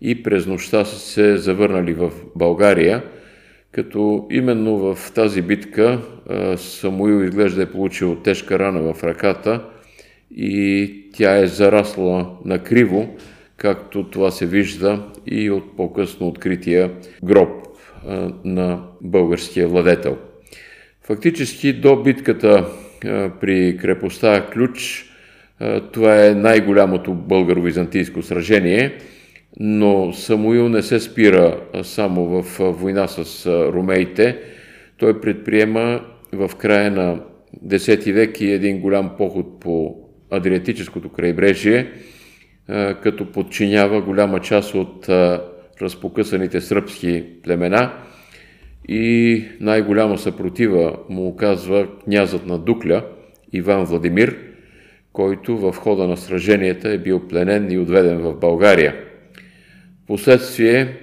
и 0.00 0.22
през 0.22 0.46
нощта 0.46 0.84
са 0.84 0.98
се 0.98 1.36
завърнали 1.36 1.92
в 1.92 2.12
България, 2.36 3.02
като 3.72 4.26
именно 4.30 4.78
в 4.78 5.12
тази 5.14 5.42
битка 5.42 6.00
Самуил 6.56 7.24
изглежда 7.24 7.62
е 7.62 7.70
получил 7.70 8.16
тежка 8.16 8.58
рана 8.58 8.94
в 8.94 9.04
ръката 9.04 9.64
и 10.36 10.94
тя 11.12 11.36
е 11.36 11.46
зарасла 11.46 12.30
на 12.44 12.58
криво, 12.58 13.08
както 13.56 14.10
това 14.10 14.30
се 14.30 14.46
вижда 14.46 15.02
и 15.26 15.50
от 15.50 15.76
по-късно 15.76 16.28
открития 16.28 16.90
гроб 17.24 17.50
на 18.44 18.82
българския 19.00 19.68
владетел. 19.68 20.18
Фактически 21.02 21.72
до 21.72 22.02
битката 22.02 22.66
при 23.40 23.76
крепостта 23.80 24.46
Ключ 24.52 25.06
това 25.92 26.26
е 26.26 26.34
най-голямото 26.34 27.14
българо-византийско 27.14 28.20
сражение, 28.20 28.98
но 29.60 30.12
Самуил 30.12 30.68
не 30.68 30.82
се 30.82 31.00
спира 31.00 31.60
само 31.82 32.26
в 32.26 32.58
война 32.58 33.08
с 33.08 33.46
ромеите. 33.46 34.38
Той 34.98 35.20
предприема 35.20 36.00
в 36.32 36.50
края 36.58 36.90
на 36.90 37.20
X 37.66 38.12
век 38.12 38.40
и 38.40 38.50
един 38.50 38.80
голям 38.80 39.10
поход 39.18 39.60
по 39.60 39.96
Адриатическото 40.30 41.08
крайбрежие, 41.08 41.86
като 43.02 43.32
подчинява 43.32 44.02
голяма 44.02 44.40
част 44.40 44.74
от 44.74 45.08
разпокъсаните 45.82 46.60
сръбски 46.60 47.24
племена 47.42 47.92
и 48.92 49.44
най-голяма 49.60 50.18
съпротива 50.18 50.96
му 51.08 51.28
оказва 51.28 51.86
князът 52.04 52.46
на 52.46 52.58
Дукля, 52.58 53.04
Иван 53.52 53.84
Владимир, 53.84 54.36
който 55.12 55.58
в 55.58 55.72
хода 55.72 56.06
на 56.06 56.16
сраженията 56.16 56.90
е 56.90 56.98
бил 56.98 57.28
пленен 57.28 57.70
и 57.70 57.78
отведен 57.78 58.18
в 58.18 58.34
България. 58.34 58.94
Последствие 60.06 60.96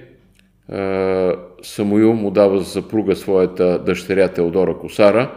Самуил 1.62 2.12
му 2.12 2.30
дава 2.30 2.58
за 2.58 2.64
съпруга 2.64 3.16
своята 3.16 3.84
дъщеря 3.84 4.28
Теодора 4.28 4.78
Косара 4.78 5.34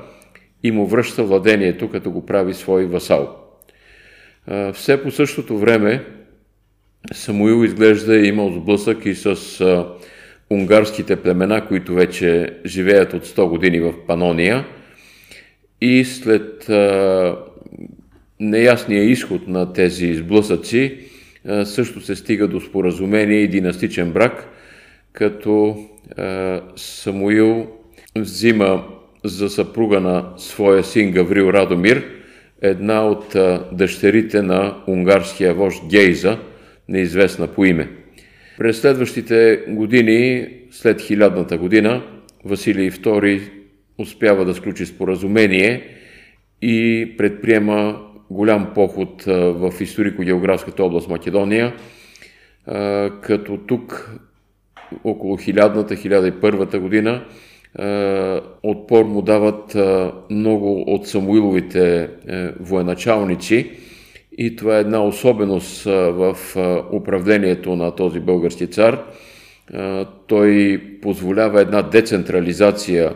и 0.63 0.71
му 0.71 0.85
връща 0.85 1.23
владението, 1.23 1.89
като 1.89 2.11
го 2.11 2.25
прави 2.25 2.53
свой 2.53 2.85
васал. 2.85 3.35
Все 4.73 5.03
по 5.03 5.11
същото 5.11 5.57
време 5.57 6.05
Самуил 7.13 7.65
изглежда 7.65 8.15
е 8.15 8.25
имал 8.25 8.51
сблъсък 8.51 9.05
и 9.05 9.15
с 9.15 9.35
унгарските 10.51 11.15
племена, 11.15 11.67
които 11.67 11.93
вече 11.93 12.49
живеят 12.65 13.13
от 13.13 13.25
100 13.25 13.49
години 13.49 13.79
в 13.79 13.93
Панония. 14.07 14.65
И 15.81 16.05
след 16.05 16.69
неясния 18.39 19.03
изход 19.03 19.47
на 19.47 19.73
тези 19.73 20.13
сблъсъци, 20.13 20.97
а, 21.47 21.65
също 21.65 22.01
се 22.01 22.15
стига 22.15 22.47
до 22.47 22.59
споразумение 22.59 23.37
и 23.37 23.47
династичен 23.47 24.11
брак, 24.11 24.47
като 25.13 25.77
Самуил 26.75 27.67
взима 28.17 28.83
за 29.23 29.49
съпруга 29.49 29.99
на 29.99 30.33
своя 30.37 30.83
син 30.83 31.11
Гаврил 31.11 31.49
Радомир, 31.49 32.05
една 32.61 33.07
от 33.07 33.35
дъщерите 33.71 34.41
на 34.41 34.75
унгарския 34.87 35.53
вожд 35.53 35.81
Гейза, 35.89 36.37
неизвестна 36.89 37.47
по 37.47 37.65
име. 37.65 38.00
През 38.61 38.81
следващите 38.81 39.63
години, 39.67 40.47
след 40.71 41.01
хилядната 41.01 41.57
година, 41.57 42.03
Василий 42.45 42.91
II 42.91 43.41
успява 43.97 44.45
да 44.45 44.53
сключи 44.53 44.85
споразумение 44.85 45.83
и 46.61 47.07
предприема 47.17 48.01
голям 48.29 48.71
поход 48.75 49.23
в 49.25 49.73
историко-географската 49.79 50.83
област 50.83 51.09
Македония, 51.09 51.73
като 53.21 53.57
тук 53.67 54.19
около 55.03 55.37
1000-та, 55.37 55.95
1001 55.95 56.79
година 56.79 57.25
отпор 58.63 59.05
му 59.05 59.21
дават 59.21 59.77
много 60.29 60.83
от 60.87 61.07
Самуиловите 61.07 62.09
е, 62.27 62.49
военачалници, 62.59 63.71
и 64.37 64.55
това 64.55 64.77
е 64.77 64.81
една 64.81 65.03
особеност 65.03 65.83
в 65.83 66.37
управлението 66.91 67.75
на 67.75 67.95
този 67.95 68.19
български 68.19 68.67
цар. 68.67 69.03
Той 70.27 70.81
позволява 71.01 71.61
една 71.61 71.81
децентрализация 71.81 73.13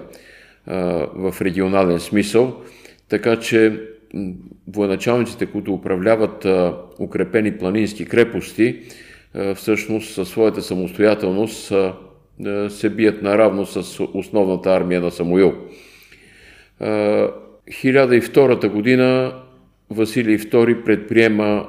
в 1.16 1.36
регионален 1.42 2.00
смисъл, 2.00 2.56
така 3.10 3.40
че 3.40 3.80
военачалниците, 4.68 5.46
които 5.46 5.74
управляват 5.74 6.48
укрепени 7.00 7.58
планински 7.58 8.06
крепости, 8.06 8.80
всъщност 9.56 10.14
със 10.14 10.30
своята 10.30 10.62
самостоятелност 10.62 11.74
се 12.70 12.90
бият 12.90 13.22
наравно 13.22 13.66
с 13.66 14.04
основната 14.14 14.70
армия 14.70 15.02
на 15.02 15.12
Самуил. 15.12 15.54
1002 16.82 18.70
година 18.70 19.34
Василий 19.90 20.38
II 20.38 20.84
предприема 20.84 21.68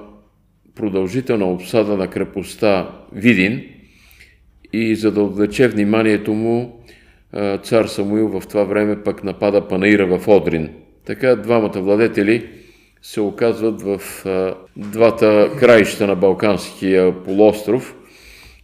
продължителна 0.75 1.47
обсада 1.47 1.97
на 1.97 2.09
крепостта 2.09 2.91
Видин 3.13 3.65
и 4.73 4.95
за 4.95 5.13
да 5.13 5.23
отвлече 5.23 5.69
вниманието 5.69 6.35
му, 6.35 6.85
цар 7.63 7.85
Самуил 7.85 8.29
в 8.29 8.47
това 8.49 8.65
време 8.65 9.03
пък 9.03 9.25
напада 9.25 9.69
Панаира 9.69 10.19
в 10.19 10.29
Одрин. 10.29 10.71
Така 11.07 11.37
двамата 11.37 11.81
владетели 11.81 12.49
се 13.03 13.21
оказват 13.21 13.83
в 13.83 14.01
двата 14.77 15.51
краища 15.59 16.07
на 16.07 16.15
Балканския 16.15 17.25
полуостров. 17.25 17.97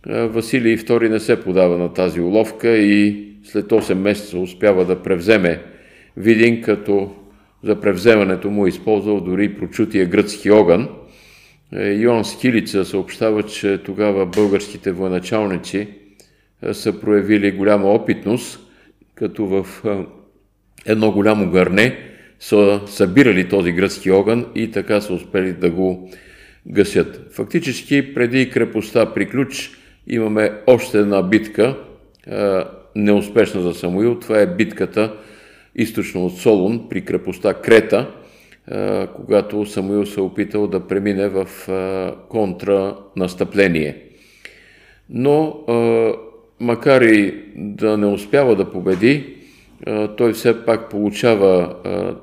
Василий 0.06 0.76
II 0.76 1.08
не 1.08 1.20
се 1.20 1.40
подава 1.40 1.78
на 1.78 1.92
тази 1.92 2.20
уловка 2.20 2.76
и 2.76 3.28
след 3.44 3.66
8 3.66 3.94
месеца 3.94 4.38
успява 4.38 4.84
да 4.84 5.02
превземе 5.02 5.62
Видин, 6.16 6.62
като 6.62 7.10
за 7.64 7.80
превземането 7.80 8.50
му 8.50 8.66
е 8.66 8.68
използвал 8.68 9.20
дори 9.20 9.54
прочутия 9.54 10.06
гръцки 10.06 10.50
огън. 10.50 10.88
Е, 11.72 11.92
Йоан 11.92 12.24
Скилица 12.24 12.84
съобщава, 12.84 13.42
че 13.42 13.78
тогава 13.78 14.26
българските 14.26 14.92
военачалници 14.92 15.88
е, 16.62 16.74
са 16.74 17.00
проявили 17.00 17.50
голяма 17.50 17.92
опитност, 17.92 18.60
като 19.14 19.46
в 19.46 19.66
е, 19.86 20.04
едно 20.86 21.12
голямо 21.12 21.50
гърне 21.50 21.98
са 22.40 22.80
събирали 22.86 23.48
този 23.48 23.72
гръцки 23.72 24.10
огън 24.10 24.46
и 24.54 24.70
така 24.70 25.00
са 25.00 25.14
успели 25.14 25.52
да 25.52 25.70
го 25.70 26.10
гасят. 26.66 27.32
Фактически, 27.32 28.14
преди 28.14 28.50
крепостта 28.50 29.14
приключ, 29.14 29.70
имаме 30.06 30.52
още 30.66 30.98
една 30.98 31.22
битка, 31.22 31.76
неуспешна 32.96 33.60
за 33.62 33.74
Самуил. 33.74 34.18
Това 34.18 34.38
е 34.38 34.54
битката 34.54 35.12
източно 35.76 36.26
от 36.26 36.38
Солун, 36.38 36.88
при 36.88 37.00
крепостта 37.00 37.54
Крета, 37.54 38.10
когато 39.16 39.66
Самуил 39.66 40.06
се 40.06 40.20
опитал 40.20 40.66
да 40.66 40.86
премине 40.86 41.28
в 41.28 41.46
контранастъпление. 42.28 43.96
Но, 45.10 45.60
макар 46.60 47.02
и 47.02 47.34
да 47.56 47.98
не 47.98 48.06
успява 48.06 48.56
да 48.56 48.70
победи, 48.70 49.36
той 50.16 50.32
все 50.32 50.64
пак 50.64 50.90
получава, 50.90 51.74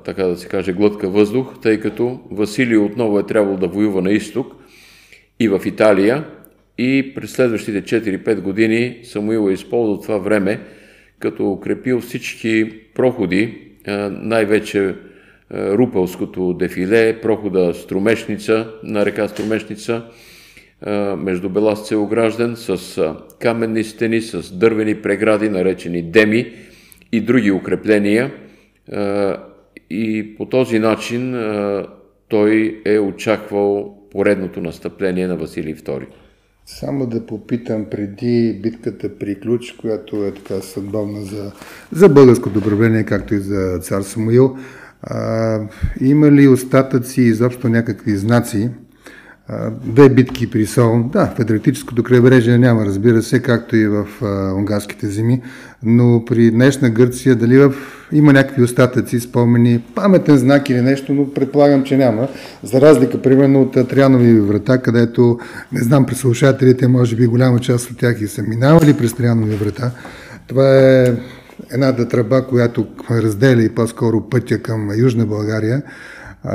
така 0.04 0.24
да 0.24 0.36
се 0.36 0.48
каже, 0.48 0.72
глътка 0.72 1.08
въздух, 1.08 1.54
тъй 1.62 1.80
като 1.80 2.20
Василий 2.30 2.76
отново 2.76 3.18
е 3.18 3.26
трябвало 3.26 3.56
да 3.56 3.68
воюва 3.68 4.02
на 4.02 4.12
изток 4.12 4.54
и 5.40 5.48
в 5.48 5.60
Италия 5.66 6.24
и 6.78 7.12
през 7.14 7.32
следващите 7.32 7.82
4-5 7.82 8.40
години 8.40 8.98
Самуил 9.02 9.50
е 9.50 9.52
използвал 9.52 10.00
това 10.00 10.18
време, 10.18 10.60
като 11.20 11.50
укрепил 11.52 12.00
всички 12.00 12.72
проходи, 12.94 13.58
най-вече 14.10 14.94
Рупелското 15.54 16.52
дефиле, 16.52 17.20
прохода 17.20 17.74
Струмешница, 17.74 18.70
на 18.84 19.06
река 19.06 19.28
Струмешница, 19.28 20.02
между 21.16 21.48
Беласце 21.48 21.94
и 21.94 21.96
Огражден, 21.96 22.56
с 22.56 23.14
каменни 23.40 23.84
стени, 23.84 24.20
с 24.20 24.58
дървени 24.58 24.94
прегради, 24.94 25.48
наречени 25.48 26.02
деми 26.02 26.52
и 27.12 27.20
други 27.20 27.50
укрепления. 27.50 28.32
И 29.90 30.34
по 30.36 30.46
този 30.46 30.78
начин 30.78 31.36
той 32.28 32.82
е 32.84 32.98
очаквал 32.98 33.96
поредното 34.10 34.60
настъпление 34.60 35.26
на 35.26 35.36
Василий 35.36 35.74
II. 35.74 36.06
Само 36.78 37.06
да 37.06 37.26
попитам 37.26 37.86
преди 37.90 38.60
битката 38.62 39.18
при 39.18 39.40
Ключ, 39.40 39.72
която 39.80 40.24
е 40.24 40.34
така 40.34 40.60
съдбовна 40.60 41.22
за, 41.22 41.52
за 41.92 42.08
българското 42.08 42.58
управление, 42.58 43.04
както 43.04 43.34
и 43.34 43.38
за 43.38 43.78
цар 43.82 44.02
Самуил, 44.02 44.56
а, 45.02 45.60
има 46.00 46.30
ли 46.30 46.48
остатъци, 46.48 47.22
изобщо 47.22 47.68
някакви 47.68 48.16
знаци? 48.16 48.70
Две 49.84 50.08
битки 50.08 50.50
при 50.50 50.66
Солун. 50.66 51.10
Да, 51.12 51.26
в 51.26 51.40
Адриатическото 51.40 52.02
крайбрежие 52.02 52.58
няма, 52.58 52.86
разбира 52.86 53.22
се, 53.22 53.42
както 53.42 53.76
и 53.76 53.86
в 53.86 54.06
а, 54.22 54.54
унгарските 54.54 55.06
земи, 55.06 55.42
но 55.82 56.24
при 56.24 56.50
днешна 56.50 56.90
Гърция 56.90 57.36
дали 57.36 57.58
в... 57.58 57.74
има 58.12 58.32
някакви 58.32 58.62
остатъци, 58.62 59.20
спомени, 59.20 59.82
паметен 59.94 60.38
знак 60.38 60.70
или 60.70 60.80
нещо, 60.80 61.12
но 61.12 61.34
предполагам, 61.34 61.82
че 61.82 61.96
няма. 61.96 62.28
За 62.62 62.80
разлика, 62.80 63.22
примерно, 63.22 63.62
от 63.62 63.88
Трианови 63.88 64.40
врата, 64.40 64.78
където, 64.78 65.38
не 65.72 65.82
знам, 65.82 66.06
при 66.06 66.14
слушателите, 66.14 66.88
може 66.88 67.16
би 67.16 67.26
голяма 67.26 67.58
част 67.58 67.90
от 67.90 67.98
тях 67.98 68.20
и 68.20 68.26
са 68.26 68.42
минавали 68.42 68.96
през 68.96 69.12
Трианови 69.12 69.54
врата. 69.54 69.90
Това 70.46 70.78
е 70.78 71.14
една 71.72 71.92
тръба, 71.92 72.46
която 72.46 72.86
разделя 73.10 73.62
и 73.62 73.74
по-скоро 73.74 74.28
пътя 74.28 74.58
към 74.58 74.88
Южна 74.98 75.26
България 75.26 75.82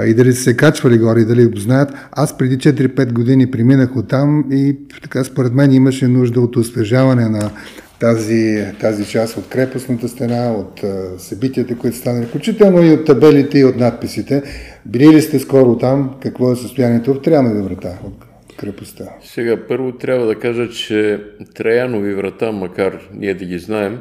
и 0.06 0.14
дали 0.14 0.34
се 0.34 0.58
качвали 0.58 0.98
горе 0.98 1.20
и 1.20 1.26
дали 1.26 1.46
го 1.46 1.58
знаят. 1.58 1.94
Аз 2.12 2.38
преди 2.38 2.58
4-5 2.58 3.14
години 3.14 3.52
преминах 3.52 3.96
от 3.96 4.08
там 4.08 4.46
и 4.52 4.78
така 5.04 5.24
според 5.24 5.54
мен 5.54 5.72
имаше 5.72 6.08
нужда 6.08 6.42
от 6.42 6.56
освежаване 6.56 7.30
на 7.30 7.52
тази, 8.00 8.66
тази 8.80 9.06
част 9.06 9.38
от 9.38 9.50
крепостната 9.50 10.10
стена, 10.10 10.54
от 10.54 10.82
събитията, 11.22 11.78
които 11.78 11.98
станали, 11.98 12.26
включително 12.26 12.84
и 12.84 12.92
от 12.92 13.06
табелите 13.06 13.60
и 13.60 13.66
от 13.66 13.76
надписите. 13.76 14.44
Били 14.86 15.08
ли 15.08 15.22
сте 15.22 15.40
скоро 15.40 15.78
там? 15.78 16.16
Какво 16.22 16.52
е 16.52 16.56
състоянието 16.56 17.14
в 17.14 17.22
Траянови 17.22 17.62
врата 17.62 18.00
от 18.04 18.26
крепостта? 18.58 19.06
Сега 19.24 19.68
първо 19.68 19.92
трябва 19.92 20.26
да 20.26 20.36
кажа, 20.36 20.70
че 20.70 21.24
Траянови 21.56 22.14
врата, 22.14 22.52
макар 22.52 23.00
ние 23.14 23.34
да 23.34 23.46
ги 23.46 23.60
знаем, 23.60 24.00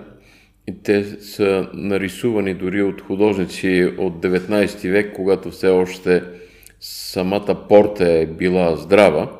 те 0.82 1.04
са 1.20 1.68
нарисувани 1.74 2.54
дори 2.54 2.82
от 2.82 3.00
художници 3.00 3.92
от 3.98 4.22
19 4.22 4.90
век, 4.90 5.12
когато 5.16 5.50
все 5.50 5.68
още 5.68 6.22
самата 6.80 7.66
порта 7.68 8.12
е 8.12 8.26
била 8.26 8.76
здрава, 8.76 9.30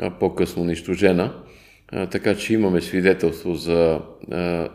а 0.00 0.10
по-късно 0.10 0.62
унищожена. 0.62 1.32
Така 2.10 2.34
че 2.34 2.54
имаме 2.54 2.80
свидетелство 2.80 3.54
за 3.54 4.00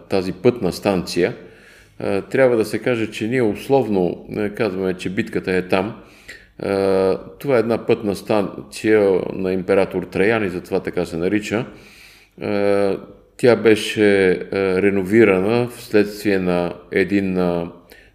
тази 0.09 0.33
пътна 0.33 0.71
станция. 0.71 1.35
Трябва 2.31 2.57
да 2.57 2.65
се 2.65 2.79
каже, 2.79 3.11
че 3.11 3.27
ние 3.27 3.41
условно 3.41 4.27
казваме, 4.55 4.93
че 4.93 5.09
битката 5.09 5.51
е 5.51 5.61
там. 5.61 5.95
Това 7.39 7.55
е 7.55 7.59
една 7.59 7.85
пътна 7.85 8.15
станция 8.15 9.19
на 9.33 9.53
император 9.53 10.03
Траян 10.03 10.45
и 10.45 10.49
затова 10.49 10.79
така 10.79 11.05
се 11.05 11.17
нарича. 11.17 11.65
Тя 13.37 13.55
беше 13.55 14.39
реновирана 14.53 15.67
вследствие 15.67 16.39
на 16.39 16.73
един 16.91 17.37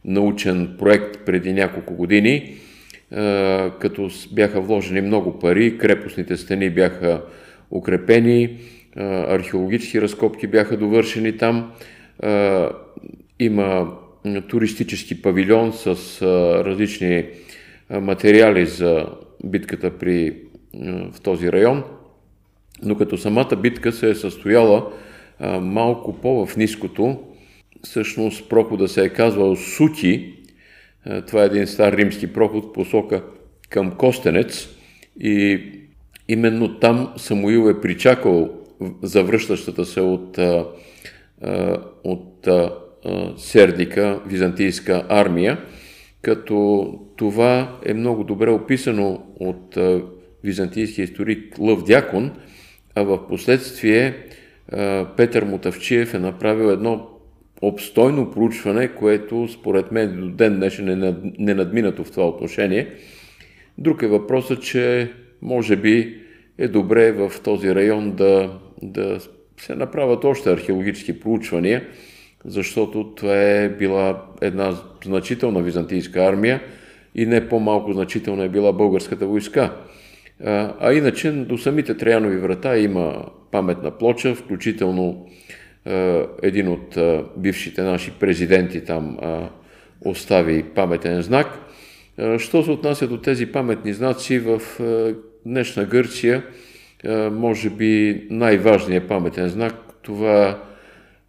научен 0.04 0.76
проект 0.78 1.18
преди 1.26 1.52
няколко 1.52 1.94
години, 1.94 2.54
като 3.80 4.10
бяха 4.32 4.60
вложени 4.60 5.00
много 5.00 5.38
пари, 5.38 5.78
крепостните 5.78 6.36
стени 6.36 6.70
бяха 6.70 7.22
укрепени, 7.70 8.58
археологически 8.96 10.00
разкопки 10.00 10.46
бяха 10.46 10.76
довършени 10.76 11.36
там. 11.36 11.72
Има 13.38 13.96
туристически 14.48 15.22
павилион 15.22 15.72
с 15.72 16.22
различни 16.64 17.24
материали 17.90 18.66
за 18.66 19.06
битката 19.44 19.98
при, 19.98 20.36
в 21.12 21.20
този 21.22 21.52
район. 21.52 21.84
Но 22.82 22.96
като 22.96 23.18
самата 23.18 23.56
битка 23.62 23.92
се 23.92 24.10
е 24.10 24.14
състояла 24.14 24.92
малко 25.60 26.20
по-в 26.20 26.56
ниското. 26.56 27.20
Всъщност 27.82 28.48
прохода 28.48 28.88
се 28.88 29.04
е 29.04 29.08
казвал 29.08 29.56
Сути. 29.56 30.34
Това 31.26 31.42
е 31.42 31.46
един 31.46 31.66
стар 31.66 31.92
римски 31.92 32.32
проход 32.32 32.74
посока 32.74 33.22
към 33.70 33.90
Костенец 33.90 34.68
и 35.20 35.62
именно 36.28 36.78
там 36.78 37.12
Самуил 37.16 37.68
е 37.68 37.80
причакал 37.80 38.50
завръщащата 39.02 39.84
се 39.84 40.00
от, 40.00 40.38
от 42.04 42.48
Сердика 43.36 44.20
византийска 44.26 45.06
армия, 45.08 45.58
като 46.22 46.88
това 47.16 47.78
е 47.86 47.94
много 47.94 48.24
добре 48.24 48.50
описано 48.50 49.26
от 49.40 49.78
византийския 50.44 51.04
историк 51.04 51.58
Лъв 51.58 51.84
Дякон, 51.84 52.30
а 52.94 53.02
в 53.02 53.28
последствие 53.28 54.14
Петър 55.16 55.44
Мотавчиев 55.44 56.14
е 56.14 56.18
направил 56.18 56.68
едно 56.68 57.08
обстойно 57.62 58.30
проучване, 58.30 58.88
което 58.88 59.48
според 59.48 59.92
мен 59.92 60.20
до 60.20 60.28
ден 60.28 60.56
днешен 60.56 61.02
е 61.02 61.14
ненадминато 61.38 62.04
в 62.04 62.10
това 62.10 62.28
отношение. 62.28 62.88
Друг 63.78 64.02
е 64.02 64.06
въпросът, 64.06 64.62
че 64.62 65.12
може 65.42 65.76
би 65.76 66.20
е 66.58 66.68
добре 66.68 67.12
в 67.12 67.32
този 67.44 67.74
район 67.74 68.12
да, 68.12 68.58
да 68.84 69.18
се 69.60 69.74
направят 69.74 70.24
още 70.24 70.52
археологически 70.52 71.20
проучвания, 71.20 71.84
защото 72.44 73.14
това 73.14 73.36
е 73.36 73.68
била 73.68 74.24
една 74.40 74.74
значителна 75.04 75.62
византийска 75.62 76.24
армия 76.24 76.62
и 77.14 77.26
не 77.26 77.48
по-малко 77.48 77.92
значителна 77.92 78.44
е 78.44 78.48
била 78.48 78.72
българската 78.72 79.26
войска. 79.26 79.76
А, 80.44 80.92
иначе 80.92 81.32
до 81.32 81.58
самите 81.58 81.96
Траянови 81.96 82.36
врата 82.36 82.78
има 82.78 83.26
паметна 83.50 83.90
плоча, 83.90 84.34
включително 84.34 85.26
един 86.42 86.68
от 86.68 86.98
бившите 87.36 87.82
наши 87.82 88.10
президенти 88.10 88.84
там 88.84 89.18
остави 90.04 90.62
паметен 90.62 91.22
знак. 91.22 91.46
Що 92.38 92.62
се 92.62 92.70
отнася 92.70 93.08
до 93.08 93.18
тези 93.18 93.46
паметни 93.46 93.92
знаци 93.92 94.38
в 94.38 94.60
днешна 95.46 95.84
Гърция, 95.84 96.42
може 97.32 97.70
би 97.70 98.22
най-важният 98.30 99.08
паметен 99.08 99.48
знак 99.48 99.74
това 100.02 100.62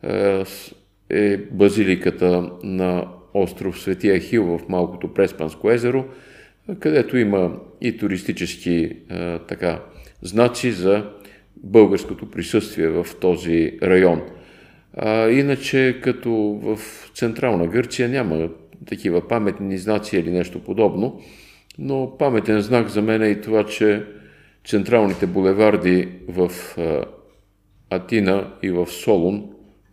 а, 0.03 0.45
е 1.09 1.37
базиликата 1.37 2.49
на 2.63 3.07
остров 3.33 3.79
Светия 3.79 4.19
Хил 4.19 4.43
в 4.43 4.69
малкото 4.69 5.13
Преспанско 5.13 5.71
езеро– 5.71 6.05
където 6.79 7.17
има 7.17 7.51
и 7.81 7.97
туристически 7.97 8.91
а, 9.09 9.39
така, 9.39 9.81
знаци 10.21 10.71
за 10.71 11.05
българското 11.57 12.31
присъствие 12.31 12.87
в 12.87 13.07
този 13.21 13.71
район. 13.83 14.21
А, 14.93 15.29
иначе, 15.29 15.99
като 16.03 16.31
в 16.63 16.79
Централна 17.13 17.67
Гърция 17.67 18.09
няма 18.09 18.49
такива 18.87 19.27
паметни 19.27 19.77
знаци 19.77 20.17
или 20.17 20.31
нещо 20.31 20.59
подобно, 20.59 21.21
но 21.79 22.17
паметен 22.17 22.61
знак 22.61 22.87
за 22.87 23.01
мен 23.01 23.21
е 23.21 23.27
и 23.27 23.41
това, 23.41 23.65
че 23.65 24.03
централните 24.67 25.27
булеварди 25.27 26.09
в 26.27 26.51
Атина 27.89 28.53
и 28.63 28.71
в 28.71 28.87
Солун 28.87 29.43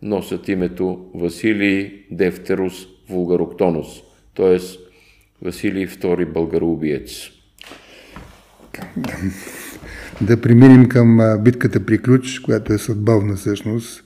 носят 0.01 0.47
името 0.47 1.05
Василий 1.15 2.05
Дефтерус 2.11 2.73
Вулгароктонус, 3.09 3.87
т.е. 4.35 4.57
Василий 5.45 5.87
II 5.87 6.33
българоубиец. 6.33 7.11
Да 10.21 10.41
преминем 10.41 10.89
към 10.89 11.37
битката 11.43 11.85
при 11.85 11.97
Ключ, 11.97 12.39
която 12.39 12.73
е 12.73 12.77
съдбовна 12.77 13.35
всъщност 13.35 14.03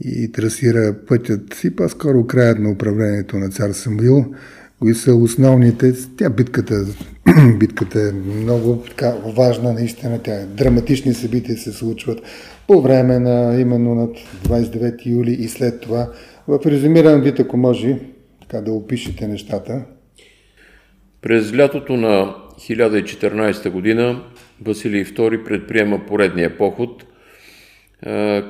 и 0.00 0.32
трасира 0.32 0.96
пътят 1.08 1.64
и 1.64 1.76
по-скоро 1.76 2.26
краят 2.26 2.58
на 2.58 2.70
управлението 2.70 3.36
на 3.36 3.50
цар 3.50 3.70
Самуил. 3.70 4.34
Кои 4.78 4.94
са 4.94 5.14
основните? 5.14 5.94
Тя 6.16 6.30
битката, 6.30 6.86
битката 7.58 8.00
е 8.00 8.12
много 8.12 8.76
така, 8.76 9.14
важна, 9.36 9.72
наистина. 9.72 10.22
Тя 10.22 10.34
е, 10.34 10.46
драматични 10.46 11.14
събития 11.14 11.56
се 11.56 11.72
случват 11.72 12.22
по 12.66 12.82
време 12.82 13.18
на 13.18 13.60
именно 13.60 13.94
над 13.94 14.16
29 14.48 15.06
юли 15.06 15.32
и 15.32 15.48
след 15.48 15.80
това. 15.80 16.12
В 16.48 16.60
резюмиран 16.66 17.20
вид, 17.20 17.40
ако 17.40 17.56
може, 17.56 17.98
така 18.40 18.60
да 18.60 18.72
опишете 18.72 19.28
нещата. 19.28 19.84
През 21.22 21.56
лятото 21.56 21.96
на 21.96 22.34
1014 22.60 23.70
година 23.70 24.22
Василий 24.64 25.04
II 25.04 25.44
предприема 25.44 26.06
поредния 26.06 26.58
поход, 26.58 27.04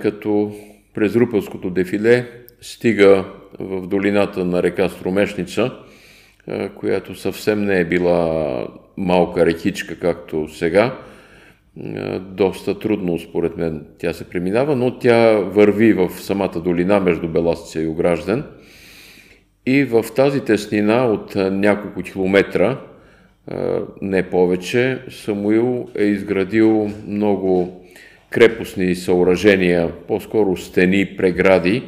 като 0.03 0.53
през 0.95 1.17
Рупълското 1.17 1.71
дефиле 1.71 2.29
стига 2.61 3.25
в 3.59 3.87
долината 3.87 4.45
на 4.45 4.63
река 4.63 4.89
Струмешница, 4.89 5.73
която 6.75 7.15
съвсем 7.15 7.65
не 7.65 7.81
е 7.81 7.85
била 7.85 8.67
малка 8.97 9.47
рекичка, 9.47 9.99
както 9.99 10.49
сега. 10.49 10.99
Доста 12.21 12.79
трудно, 12.79 13.19
според 13.19 13.57
мен, 13.57 13.87
тя 13.99 14.13
се 14.13 14.25
преминава, 14.25 14.77
но 14.77 14.99
тя 14.99 15.37
върви 15.37 15.93
в 15.93 16.11
самата 16.11 16.61
долина 16.65 17.01
между 17.01 17.29
Беласица 17.29 17.83
и 17.83 17.87
Огражден– 17.87 18.45
и 19.67 19.85
в 19.85 20.05
тази 20.17 20.41
теснина 20.41 21.07
от 21.07 21.35
няколко 21.35 22.03
километра, 22.03 22.79
не 24.03 24.23
повече, 24.23 24.99
Самуил 25.11 25.89
е 25.95 26.05
изградил 26.05 26.91
много 27.07 27.81
крепостни 28.31 28.95
съоръжения, 28.95 29.93
по-скоро 30.09 30.57
стени, 30.57 31.17
прегради 31.17 31.83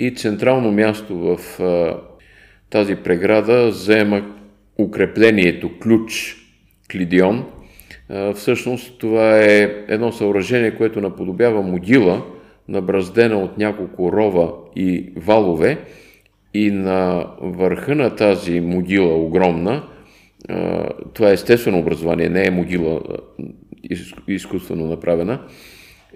и 0.00 0.14
централно 0.14 0.72
място 0.72 1.18
в 1.18 1.38
тази 2.72 2.96
преграда 2.96 3.70
заема 3.70 4.22
укреплението 4.78 5.70
ключ 5.78 6.36
Клидион, 6.92 7.44
Всъщност 8.34 8.98
това 8.98 9.38
е 9.38 9.84
едно 9.88 10.12
съоръжение, 10.12 10.70
което 10.70 11.00
наподобява 11.00 11.62
могила, 11.62 12.22
набраздена 12.68 13.38
от 13.38 13.58
няколко 13.58 14.12
рова 14.12 14.52
и 14.76 15.12
валове. 15.16 15.78
И 16.54 16.70
на 16.70 17.26
върха 17.40 17.94
на 17.94 18.16
тази 18.16 18.60
могила 18.60 19.14
огромна, 19.14 19.82
това 21.12 21.30
е 21.30 21.32
естествено 21.32 21.78
образование, 21.78 22.28
не 22.28 22.46
е 22.46 22.50
могила 22.50 23.00
изкуствено 24.28 24.86
направена, 24.86 25.40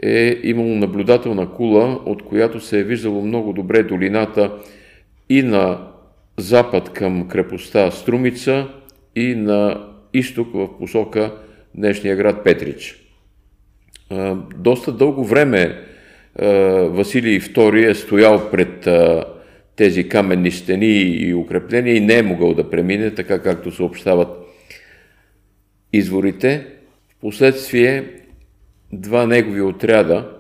е 0.03 0.41
имало 0.43 0.69
наблюдателна 0.69 1.53
кула, 1.53 2.01
от 2.07 2.23
която 2.25 2.61
се 2.61 2.81
е 2.81 2.85
виждало 2.85 3.23
много 3.23 3.53
добре 3.53 3.83
долината 3.83 4.53
и 5.29 5.43
на 5.43 5.79
запад 6.39 6.93
към 6.93 7.29
крепостта 7.29 7.91
Струмица 7.91 8.69
и 9.17 9.35
на 9.35 9.89
изток 10.13 10.49
в 10.55 10.79
посока 10.79 11.35
днешния 11.75 12.17
град 12.17 12.45
Петрич. 12.45 13.03
Доста 14.57 14.93
дълго 14.93 15.25
време 15.25 15.83
Василий 16.89 17.41
II 17.41 17.91
е 17.91 17.95
стоял 17.95 18.51
пред 18.51 18.89
тези 19.77 20.09
каменни 20.09 20.51
стени 20.51 21.01
и 21.01 21.35
укрепления 21.35 21.97
и 21.97 22.01
не 22.01 22.19
е 22.19 22.23
могъл 22.23 22.55
да 22.55 22.71
премине, 22.71 23.15
така 23.15 23.43
както 23.43 23.71
съобщават 23.71 24.29
изворите. 25.93 26.67
Впоследствие 27.19 28.05
два 28.93 29.27
негови 29.27 29.61
отряда, 29.63 30.31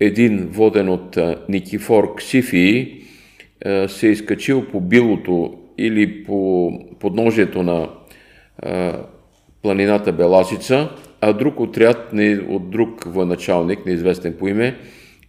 един 0.00 0.46
воден 0.46 0.88
от 0.88 1.18
Никифор 1.48 2.14
Ксифии, 2.16 3.05
се 3.88 4.08
е 4.08 4.10
изкачил 4.10 4.64
по 4.64 4.80
билото 4.80 5.58
или 5.78 6.24
по 6.24 6.70
подножието 7.00 7.62
на 7.62 7.88
планината 9.62 10.12
Беласица, 10.12 10.88
а 11.20 11.32
друг 11.32 11.60
отряд 11.60 12.12
от 12.48 12.70
друг 12.70 13.04
военачалник, 13.06 13.86
неизвестен 13.86 14.34
по 14.38 14.48
име, 14.48 14.76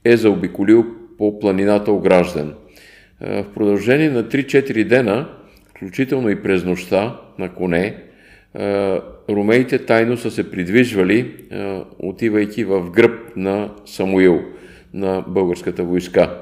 е 0.06 0.17
заобиколил 0.17 0.86
по 1.17 1.39
планината 1.39 1.91
Огражден. 1.91 2.54
В 3.21 3.45
продължение 3.56 4.10
на 4.10 4.23
3-4 4.23 4.84
дена, 4.84 5.30
включително 5.69 6.30
и 6.30 6.43
през 6.43 6.65
нощта 6.65 7.19
на 7.39 7.54
коне, 7.54 7.95
ромеите 9.30 9.86
тайно 9.86 10.17
са 10.17 10.32
се 10.32 10.52
придвижвали, 10.52 11.34
отивайки 12.00 12.63
в 12.63 12.91
гръб 12.91 13.36
на 13.36 13.69
Самуил, 13.86 14.41
на 14.93 15.23
българската 15.28 15.84
войска. 15.84 16.41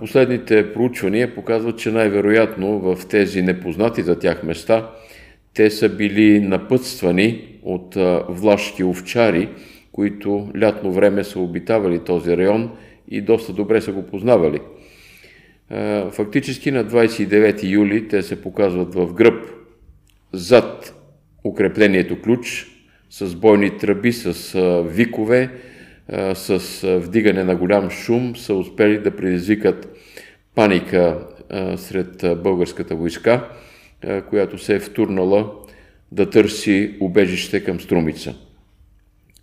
Последните 0.00 0.72
проучвания 0.72 1.34
показват, 1.34 1.78
че 1.78 1.90
най-вероятно 1.90 2.78
в 2.78 3.06
тези 3.08 3.42
непознати 3.42 4.02
за 4.02 4.18
тях 4.18 4.42
места 4.42 4.90
те 5.54 5.70
са 5.70 5.88
били 5.88 6.40
напътствани 6.40 7.58
от 7.62 7.94
влашки 8.28 8.84
овчари, 8.84 9.48
които 9.92 10.50
лятно 10.60 10.92
време 10.92 11.24
са 11.24 11.40
обитавали 11.40 11.98
този 11.98 12.36
район 12.36 12.70
и 13.08 13.20
доста 13.20 13.52
добре 13.52 13.80
са 13.80 13.92
го 13.92 14.06
познавали. 14.06 14.60
Фактически 16.10 16.70
на 16.70 16.84
29 16.84 17.70
юли 17.70 18.08
те 18.08 18.22
се 18.22 18.42
показват 18.42 18.94
в 18.94 19.12
гръб 19.14 19.44
зад 20.32 20.94
укреплението 21.44 22.22
ключ 22.22 22.66
с 23.10 23.34
бойни 23.34 23.78
тръби, 23.78 24.12
с 24.12 24.58
викове, 24.88 25.50
с 26.34 26.60
вдигане 26.98 27.44
на 27.44 27.56
голям 27.56 27.90
шум 27.90 28.36
са 28.36 28.54
успели 28.54 28.98
да 28.98 29.16
предизвикат 29.16 29.96
паника 30.54 31.26
сред 31.76 32.24
българската 32.42 32.96
войска, 32.96 33.48
която 34.28 34.58
се 34.58 34.74
е 34.74 34.80
втурнала 34.80 35.52
да 36.12 36.30
търси 36.30 36.96
убежище 37.00 37.64
към 37.64 37.80
Струмица. 37.80 38.34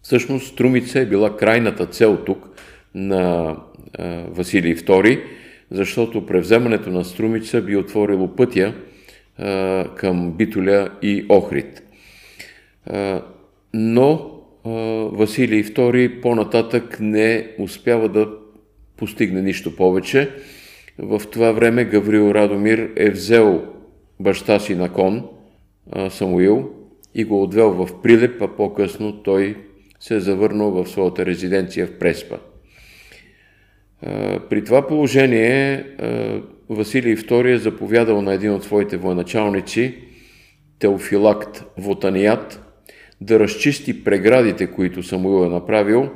Всъщност 0.02 0.48
Струмица 0.48 1.00
е 1.00 1.06
била 1.06 1.38
крайната 1.38 1.86
цел 1.86 2.18
тук 2.26 2.50
на 2.96 3.56
Василий 4.28 4.76
II, 4.76 5.24
защото 5.72 6.26
превземането 6.26 6.90
на 6.90 7.06
Струмица 7.06 7.62
би 7.62 7.78
отворило 7.78 8.36
пътя 8.36 8.74
към 9.96 10.32
Битоля 10.32 10.90
и 11.02 11.26
Охрид. 11.30 11.84
Но 13.74 14.39
Василий 15.14 15.64
II 15.64 16.22
по-нататък 16.22 16.98
не 17.00 17.48
успява 17.60 18.10
да 18.10 18.30
постигне 18.98 19.42
нищо 19.42 19.76
повече. 19.76 20.30
В 20.98 21.22
това 21.32 21.52
време 21.52 21.86
Гаврил 21.86 22.32
Радомир 22.32 22.92
е 22.96 23.10
взел 23.10 23.64
баща 24.20 24.60
си 24.60 24.76
на 24.76 24.94
кон, 24.94 25.28
Самуил, 26.10 26.70
и 27.16 27.24
го 27.24 27.44
отвел 27.44 27.72
в 27.72 28.02
Прилеп, 28.02 28.42
а 28.42 28.48
по-късно 28.48 29.24
той 29.24 29.58
се 30.00 30.16
е 30.16 30.20
завърнал 30.20 30.72
в 30.72 30.90
своята 30.90 31.26
резиденция 31.26 31.88
в 31.88 32.00
Преспа. 32.00 32.38
При 34.50 34.64
това 34.64 34.88
положение 34.88 35.86
Василий 36.70 37.16
II 37.16 37.54
е 37.54 37.58
заповядал 37.58 38.22
на 38.22 38.34
един 38.34 38.54
от 38.54 38.64
своите 38.64 38.98
военачалници, 38.98 39.96
Теофилакт 40.80 41.66
Вотаният, 41.78 42.62
да 43.22 43.40
разчисти 43.40 44.04
преградите, 44.04 44.68
които 44.68 45.04
Самуил 45.04 45.46
е 45.46 45.50
направил, 45.50 46.10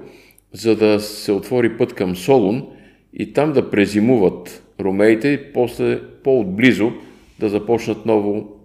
за 0.53 0.75
да 0.75 0.99
се 0.99 1.31
отвори 1.31 1.77
път 1.77 1.93
към 1.93 2.15
Солун 2.15 2.67
и 3.13 3.33
там 3.33 3.53
да 3.53 3.69
презимуват 3.69 4.63
ромеите 4.79 5.27
и 5.27 5.53
после 5.53 6.01
по-отблизо 6.23 6.91
да 7.39 7.49
започнат 7.49 8.05
ново 8.05 8.59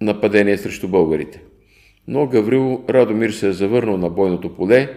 нападение 0.00 0.58
срещу 0.58 0.88
българите. 0.88 1.42
Но 2.08 2.26
Гаврил 2.26 2.84
Радомир 2.90 3.30
се 3.30 3.48
е 3.48 3.52
завърнал 3.52 3.96
на 3.96 4.08
бойното 4.10 4.56
поле 4.56 4.90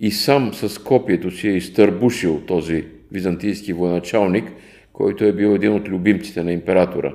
и 0.00 0.10
сам 0.10 0.54
с 0.54 0.78
копието 0.78 1.30
си 1.30 1.48
е 1.48 1.56
изтърбушил 1.56 2.40
този 2.46 2.84
византийски 3.12 3.72
военачалник, 3.72 4.52
който 4.92 5.24
е 5.24 5.32
бил 5.32 5.48
един 5.48 5.72
от 5.72 5.88
любимците 5.88 6.42
на 6.42 6.52
императора. 6.52 7.14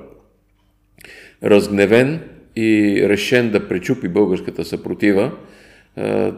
Разгневен 1.42 2.20
и 2.60 3.02
решен 3.08 3.50
да 3.50 3.68
пречупи 3.68 4.08
българската 4.08 4.64
съпротива, 4.64 5.32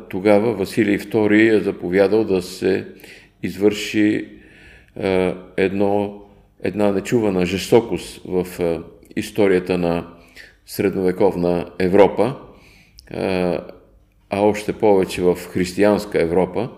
тогава 0.09 0.55
Василий 0.55 0.99
II 0.99 1.57
е 1.57 1.61
заповядал 1.61 2.25
да 2.25 2.43
се 2.43 2.87
извърши 3.43 4.29
едно, 5.57 6.23
една 6.63 6.93
нечувана 6.93 7.47
жестокост 7.47 8.23
в 8.25 8.47
историята 9.17 9.79
на 9.79 10.07
средновековна 10.67 11.71
Европа, 11.79 12.37
а 14.31 14.41
още 14.41 14.73
повече 14.73 15.23
в 15.23 15.35
християнска 15.35 16.23
Европа, 16.23 16.69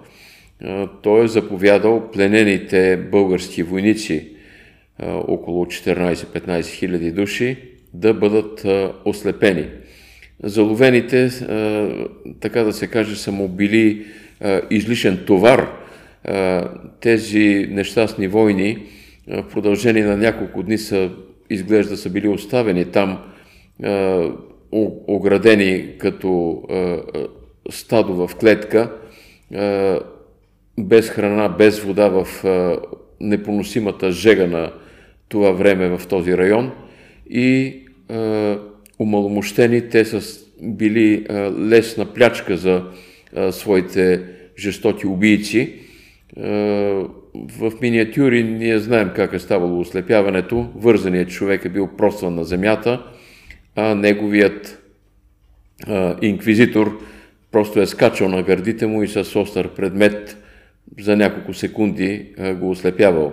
той 1.02 1.24
е 1.24 1.28
заповядал 1.28 2.11
пленените 2.11 2.96
български 2.96 3.62
войници, 3.62 4.28
около 5.02 5.64
14-15 5.64 6.66
хиляди 6.66 7.12
души, 7.12 7.72
да 7.94 8.14
бъдат 8.14 8.66
ослепени. 9.05 9.66
Заловените, 10.42 11.31
така 12.40 12.62
да 12.62 12.72
се 12.72 12.87
каже, 12.87 13.16
са 13.16 13.33
му 13.33 13.48
били 13.48 14.07
излишен 14.70 15.24
товар. 15.26 15.70
Тези 17.00 17.68
нещастни 17.70 18.28
войни 18.28 18.78
в 19.28 19.48
продължение 19.48 20.05
на 20.05 20.16
няколко 20.16 20.62
дни 20.62 20.78
са, 20.78 21.11
изглежда, 21.50 21.96
са 21.96 22.11
били 22.11 22.28
оставени 22.28 22.85
там 22.85 23.18
оградени 25.07 25.88
като 25.98 26.62
стадо 27.70 28.26
в 28.26 28.37
клетка, 28.37 28.92
без 30.78 31.11
храна, 31.11 31.48
без 31.48 31.81
вода 31.81 32.09
в 32.09 32.44
непоносимата 33.20 34.12
жега 34.12 34.46
на 34.46 34.72
това 35.28 35.50
време 35.50 35.98
в 35.98 36.07
този 36.09 36.37
район 36.37 36.72
и 37.31 37.82
умаломощени 38.98 39.88
те 39.88 40.05
са 40.05 40.44
били 40.62 41.27
лесна 41.59 42.05
плячка 42.05 42.57
за 42.57 42.85
своите 43.51 44.22
жестоки 44.59 45.07
убийци. 45.07 45.75
В 47.35 47.72
миниатюри 47.81 48.44
ние 48.44 48.79
знаем 48.79 49.11
как 49.16 49.33
е 49.33 49.38
ставало 49.38 49.81
ослепяването. 49.81 50.68
Вързаният 50.77 51.29
човек 51.31 51.64
е 51.64 51.68
бил 51.68 51.88
простван 51.96 52.35
на 52.35 52.44
земята– 52.44 53.03
а 53.77 53.94
неговият 53.94 54.83
инквизитор 56.22 57.01
просто 57.53 57.81
е 57.81 57.87
скачал 57.87 58.29
на 58.29 58.42
гърдите 58.42 58.87
му 58.87 59.03
и 59.03 59.09
с 59.09 59.40
остър 59.40 59.68
предмет 59.75 60.37
за 61.01 61.16
няколко 61.16 61.55
секунди 61.55 62.35
го 62.55 62.70
ослепявал. 62.70 63.33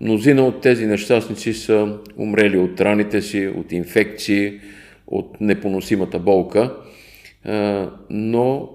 Мнозина 0.00 0.46
от 0.46 0.60
тези 0.60 0.86
нещастници 0.86 1.54
са 1.54 1.98
умрели 2.16 2.58
от 2.58 2.80
раните 2.80 3.22
си, 3.22 3.46
от 3.56 3.72
инфекции, 3.72 4.60
от 5.06 5.40
непоносимата 5.40 6.18
болка, 6.18 6.76
но 8.10 8.68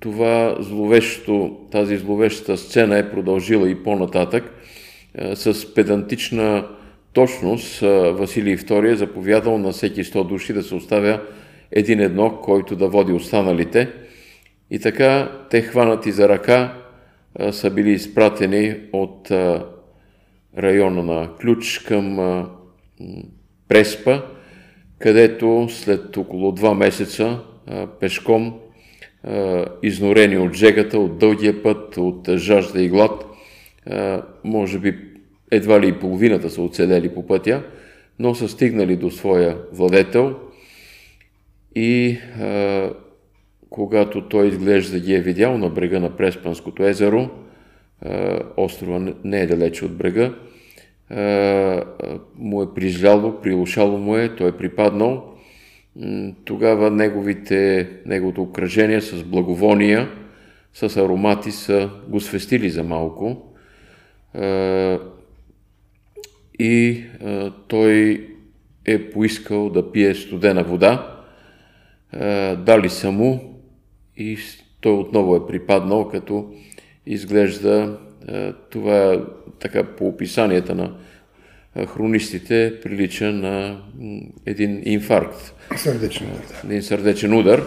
това 0.00 0.56
зловещо, 0.60 1.56
тази 1.70 1.96
зловещата 1.96 2.56
сцена 2.56 2.98
е 2.98 3.10
продължила 3.10 3.70
и 3.70 3.82
по-нататък 3.82 4.54
с 5.34 5.74
педантична 5.74 6.68
точност 7.12 7.80
Василий 8.12 8.56
II 8.56 8.92
е 8.92 8.96
заповядал 8.96 9.58
на 9.58 9.72
всеки 9.72 10.04
100 10.04 10.28
души 10.28 10.52
да 10.52 10.62
се 10.62 10.74
оставя 10.74 11.20
един 11.72 12.00
едно, 12.00 12.38
който 12.42 12.76
да 12.76 12.88
води 12.88 13.12
останалите. 13.12 13.90
И 14.70 14.78
така 14.78 15.32
те 15.50 15.62
хванати 15.62 16.12
за 16.12 16.28
ръка 16.28 16.74
са 17.50 17.70
били 17.70 17.90
изпратени 17.90 18.76
от 18.92 19.30
района 20.58 21.02
на 21.02 21.28
Ключ 21.40 21.78
към 21.78 22.16
Преспа, 23.68 24.22
където 24.98 25.66
след 25.70 26.16
около 26.16 26.52
два 26.52 26.74
месеца 26.74 27.38
пешком, 28.00 28.54
изнорени 29.82 30.38
от 30.38 30.54
жегата, 30.54 30.98
от 30.98 31.18
дългия 31.18 31.62
път, 31.62 31.96
от 31.96 32.28
жажда 32.36 32.82
и 32.82 32.88
глад, 32.88 33.24
може 34.44 34.78
би 34.78 34.98
едва 35.50 35.80
ли 35.80 35.88
и 35.88 35.98
половината 35.98 36.50
са 36.50 36.62
оцелели 36.62 37.14
по 37.14 37.26
пътя, 37.26 37.62
но 38.18 38.34
са 38.34 38.48
стигнали 38.48 38.96
до 38.96 39.10
своя 39.10 39.58
владетел 39.72 40.36
и 41.76 42.18
когато 43.70 44.28
той 44.28 44.46
изглежда 44.46 45.00
ги 45.00 45.14
е 45.14 45.20
видял 45.20 45.58
на 45.58 45.68
брега 45.68 46.00
на 46.00 46.16
Преспанското 46.16 46.84
езеро, 46.84 47.30
острова 48.56 49.14
не 49.24 49.40
е 49.40 49.46
далече 49.46 49.84
от 49.84 49.96
брега, 49.96 50.34
а, 51.10 51.84
му 52.38 52.62
е 52.62 52.74
прижало, 52.74 53.40
прилушало 53.40 53.98
му 53.98 54.16
е, 54.16 54.36
той 54.36 54.48
е 54.48 54.56
припаднал. 54.56 55.30
Тогава 56.44 56.90
неговите, 56.90 57.90
неговото 58.06 58.42
окръжение 58.42 59.00
с 59.00 59.24
благовония, 59.24 60.08
с 60.72 60.96
аромати 60.96 61.50
са 61.50 61.90
го 62.08 62.20
свестили 62.20 62.70
за 62.70 62.84
малко. 62.84 63.42
И 66.58 67.04
той 67.68 68.26
е 68.84 69.10
поискал 69.10 69.70
да 69.70 69.92
пие 69.92 70.14
студена 70.14 70.64
вода 70.64 71.20
дали 72.58 72.88
са 72.88 73.10
му 73.10 73.60
и 74.16 74.38
той 74.80 74.92
отново 74.92 75.36
е 75.36 75.46
припаднал, 75.46 76.08
като 76.08 76.54
изглежда 77.06 77.98
това 78.70 79.26
така 79.60 79.84
по 79.84 80.06
описанията 80.08 80.74
на 80.74 80.96
хронистите 81.86 82.74
прилича 82.82 83.32
на 83.32 83.82
един 84.46 84.82
инфаркт. 84.84 85.54
Сърдечен 85.76 86.26
удар. 86.26 86.42
Да. 86.62 86.68
Един 86.68 86.82
сърдечен 86.82 87.34
удар, 87.34 87.62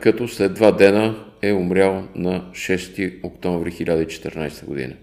като 0.00 0.28
след 0.28 0.54
два 0.54 0.72
дена 0.72 1.24
е 1.42 1.52
умрял 1.52 2.08
на 2.14 2.50
6 2.52 3.20
октомври 3.22 3.72
2014 3.72 4.64
година. 4.64 4.94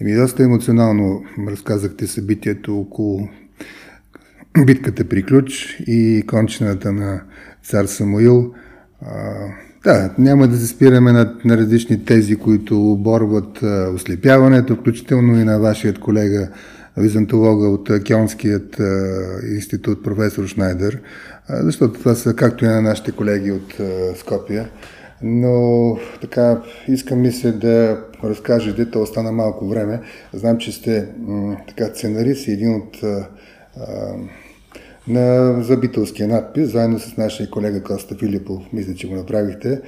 Еми, 0.00 0.14
доста 0.14 0.42
емоционално 0.42 1.24
разказахте 1.48 2.06
събитието 2.06 2.78
около 2.78 3.28
битката 4.66 5.08
при 5.08 5.22
ключ 5.22 5.78
и 5.86 6.22
кончината 6.26 6.92
на 6.92 7.24
цар 7.62 7.84
Самуил. 7.84 8.54
Да, 9.84 10.14
няма 10.18 10.48
да 10.48 10.56
се 10.56 10.66
спираме 10.66 11.12
на, 11.12 11.34
на 11.44 11.56
различни 11.56 12.04
тези, 12.04 12.36
които 12.36 12.92
оборват 12.92 13.62
ослепяването, 13.94 14.76
включително 14.76 15.40
и 15.40 15.44
на 15.44 15.58
вашият 15.58 15.98
колега 15.98 16.48
византолога 16.96 17.68
от 17.68 17.90
Кьонският 18.06 18.80
а, 18.80 18.84
институт, 19.54 20.04
професор 20.04 20.46
Шнайдер, 20.46 21.00
а, 21.48 21.62
защото 21.62 21.98
това 21.98 22.14
са 22.14 22.34
както 22.34 22.64
и 22.64 22.68
на 22.68 22.82
нашите 22.82 23.12
колеги 23.12 23.52
от 23.52 23.80
а, 23.80 24.16
Скопия. 24.16 24.68
Но 25.22 25.96
така, 26.20 26.62
искам 26.88 27.20
ми 27.20 27.32
се 27.32 27.52
да 27.52 28.00
разкажете, 28.24 28.90
то 28.90 29.02
остана 29.02 29.32
малко 29.32 29.68
време. 29.68 30.00
Знам, 30.32 30.58
че 30.58 30.72
сте 30.72 31.08
м- 31.18 31.56
така 31.68 31.84
сценарист 31.84 32.48
и 32.48 32.52
един 32.52 32.74
от 32.74 33.02
а, 33.02 33.28
на, 35.08 35.56
за 35.62 35.76
битълския 35.76 36.28
надпис, 36.28 36.72
заедно 36.72 36.98
с 36.98 37.16
нашия 37.16 37.50
колега 37.50 37.82
Коста 37.82 38.14
Филипов, 38.14 38.62
мисля, 38.72 38.94
че 38.94 39.08
го 39.08 39.14
направихте. 39.14 39.80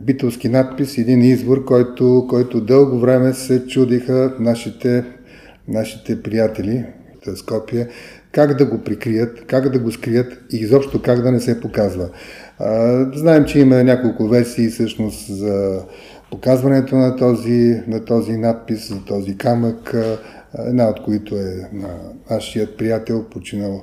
Битълски 0.00 0.48
надпис, 0.48 0.98
един 0.98 1.22
извор, 1.22 1.64
който, 1.64 2.26
който 2.28 2.60
дълго 2.60 2.98
време 2.98 3.34
се 3.34 3.66
чудиха 3.66 4.34
нашите, 4.40 5.04
нашите 5.68 6.22
приятели 6.22 6.84
в 7.26 7.36
Скопия, 7.36 7.88
как 8.32 8.54
да 8.54 8.66
го 8.66 8.78
прикрият, 8.78 9.46
как 9.46 9.68
да 9.68 9.78
го 9.78 9.92
скрият 9.92 10.32
и 10.52 10.56
изобщо 10.56 11.02
как 11.02 11.22
да 11.22 11.32
не 11.32 11.40
се 11.40 11.60
показва. 11.60 12.08
А, 12.58 13.06
знаем, 13.14 13.44
че 13.44 13.58
има 13.58 13.84
няколко 13.84 14.28
версии 14.28 14.68
всъщност 14.68 15.36
за 15.36 15.82
показването 16.30 16.96
на 16.96 17.16
този, 17.16 17.80
на 17.86 18.04
този 18.04 18.36
надпис, 18.36 18.88
за 18.88 19.04
този 19.04 19.36
камък, 19.36 19.94
една 20.58 20.88
от 20.88 21.02
които 21.02 21.36
е 21.36 21.68
на 21.72 21.88
нашият 22.30 22.76
приятел, 22.76 23.24
починал 23.30 23.82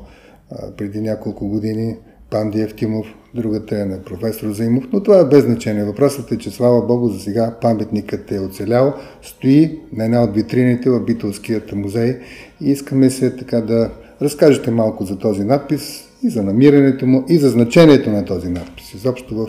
преди 0.78 1.02
няколко 1.02 1.48
години, 1.48 1.96
Панди 2.30 2.62
Евтимов, 2.62 3.08
другата 3.36 3.80
е 3.80 3.86
на 3.86 4.04
професор 4.04 4.52
Заимов, 4.52 4.84
но 4.94 5.04
това 5.04 5.20
е 5.20 5.26
без 5.26 5.44
значение. 5.44 5.84
Въпросът 5.84 6.32
е, 6.32 6.38
че 6.38 6.52
слава 6.52 6.86
Богу 6.86 7.10
за 7.10 7.20
сега 7.20 7.56
паметникът 7.62 8.32
е 8.32 8.40
оцелял, 8.40 8.94
стои 9.22 9.80
на 9.94 10.06
една 10.06 10.24
от 10.24 10.36
витрините 10.36 10.90
в 10.90 11.06
Битолският 11.06 11.72
музей 11.72 12.20
и 12.62 12.72
искаме 12.72 13.10
се 13.10 13.36
така 13.36 13.62
да 13.62 13.92
разкажете 14.22 14.72
малко 14.72 15.06
за 15.06 15.20
този 15.20 15.44
надпис 15.44 16.10
и 16.24 16.30
за 16.30 16.44
намирането 16.44 17.06
му 17.06 17.26
и 17.30 17.38
за 17.38 17.50
значението 17.50 18.10
на 18.10 18.26
този 18.26 18.50
надпис, 18.50 18.94
изобщо 18.94 19.36
в, 19.36 19.48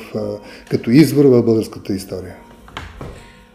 като 0.71 0.91
извор 0.91 1.25
в 1.25 1.43
българската 1.43 1.93
история. 1.93 2.35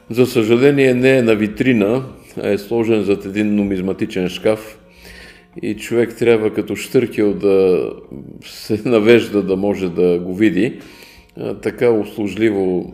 За 0.09 0.25
съжаление 0.25 0.93
не 0.93 1.17
е 1.17 1.21
на 1.21 1.35
витрина, 1.35 2.03
а 2.43 2.49
е 2.49 2.57
сложен 2.57 3.03
зад 3.03 3.25
един 3.25 3.55
нумизматичен 3.55 4.29
шкаф 4.29 4.78
и 5.61 5.75
човек 5.75 6.15
трябва 6.15 6.53
като 6.53 6.75
штъркел 6.75 7.33
да 7.33 7.89
се 8.45 8.81
навежда 8.85 9.43
да 9.43 9.55
може 9.55 9.89
да 9.89 10.19
го 10.19 10.35
види. 10.35 10.79
Така 11.61 11.89
услужливо 11.89 12.93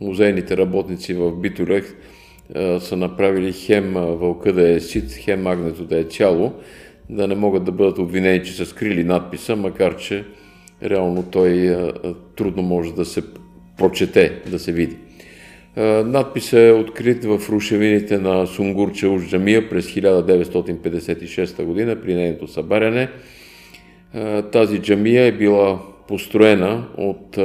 музейните 0.00 0.56
работници 0.56 1.14
в 1.14 1.32
Битолех 1.32 1.94
са 2.78 2.96
направили 2.96 3.52
хем 3.52 3.92
вълка 3.94 4.52
да 4.52 4.70
е 4.70 4.80
сит, 4.80 5.12
хем 5.12 5.46
агнето 5.46 5.84
да 5.84 5.98
е 5.98 6.04
цяло, 6.04 6.52
да 7.10 7.28
не 7.28 7.34
могат 7.34 7.64
да 7.64 7.72
бъдат 7.72 7.98
обвинени, 7.98 8.44
че 8.44 8.52
са 8.52 8.66
скрили 8.66 9.04
надписа, 9.04 9.56
макар 9.56 9.96
че 9.96 10.24
реално 10.82 11.22
той 11.22 11.76
трудно 12.36 12.62
може 12.62 12.94
да 12.94 13.04
се 13.04 13.22
прочете, 13.78 14.42
да 14.50 14.58
се 14.58 14.72
види. 14.72 14.96
Надписът 15.76 16.58
е 16.58 16.72
открит 16.72 17.24
в 17.24 17.40
рушевините 17.48 18.18
на 18.18 18.46
Сунгур 18.46 18.92
Чауш 18.92 19.28
джамия 19.28 19.68
през 19.68 19.86
1956 19.86 21.64
година 21.64 22.00
при 22.00 22.14
нейното 22.14 22.48
събаряне. 22.48 23.08
Тази 24.52 24.78
джамия 24.78 25.24
е 25.24 25.32
била 25.32 25.80
построена 26.08 26.84
от 26.96 27.38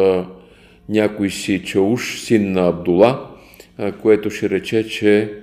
някой 0.89 1.29
си 1.29 1.63
Чауш, 1.63 2.19
син 2.19 2.51
на 2.51 2.67
Абдула, 2.67 3.27
което 4.01 4.29
ще 4.29 4.49
рече, 4.49 4.87
че 4.87 5.33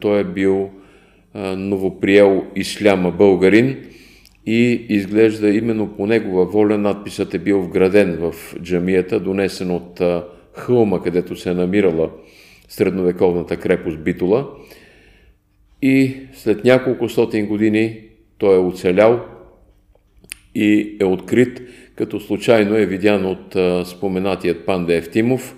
той 0.00 0.20
е 0.20 0.24
бил 0.24 0.70
новоприел 1.56 2.44
исляма 2.56 3.10
българин 3.10 3.76
и 4.46 4.86
изглежда 4.88 5.50
именно 5.50 5.96
по 5.96 6.06
негова 6.06 6.44
воля 6.44 6.78
надписът 6.78 7.34
е 7.34 7.38
бил 7.38 7.62
вграден 7.62 8.16
в 8.20 8.54
джамията, 8.62 9.20
донесен 9.20 9.70
от 9.70 10.00
хълма, 10.52 11.02
където 11.02 11.36
се 11.36 11.50
е 11.50 11.54
намирала 11.54 12.10
средновековната 12.68 13.56
крепост 13.56 13.98
Битула. 13.98 14.48
И 15.82 16.16
след 16.32 16.64
няколко 16.64 17.08
стотин 17.08 17.46
години 17.46 18.00
той 18.38 18.54
е 18.54 18.58
оцелял 18.58 19.20
и 20.54 20.96
е 21.00 21.04
открит, 21.04 21.62
като 21.94 22.20
случайно 22.20 22.76
е 22.76 22.86
видян 22.86 23.26
от 23.26 23.56
споменатият 23.88 24.66
панда 24.66 24.94
Евтимов, 24.94 25.56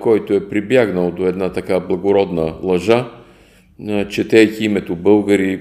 който 0.00 0.34
е 0.34 0.48
прибягнал 0.48 1.10
до 1.10 1.26
една 1.26 1.52
така 1.52 1.80
благородна 1.80 2.54
лъжа, 2.62 3.10
четейки 4.10 4.64
името 4.64 4.96
българи 4.96 5.60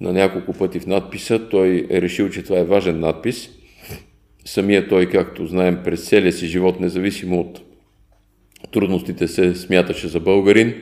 на 0.00 0.12
няколко 0.12 0.52
пъти 0.52 0.80
в 0.80 0.86
надписа, 0.86 1.48
той 1.48 1.86
е 1.90 2.02
решил, 2.02 2.30
че 2.30 2.42
това 2.42 2.58
е 2.58 2.64
важен 2.64 3.00
надпис. 3.00 3.50
Самия 4.46 4.88
той, 4.88 5.06
както 5.06 5.46
знаем, 5.46 5.78
през 5.84 6.08
целия 6.08 6.32
си 6.32 6.46
живот, 6.46 6.80
независимо 6.80 7.40
от 7.40 7.62
трудностите 8.72 9.28
се 9.28 9.54
смяташе 9.54 10.08
за 10.08 10.20
българин 10.20 10.74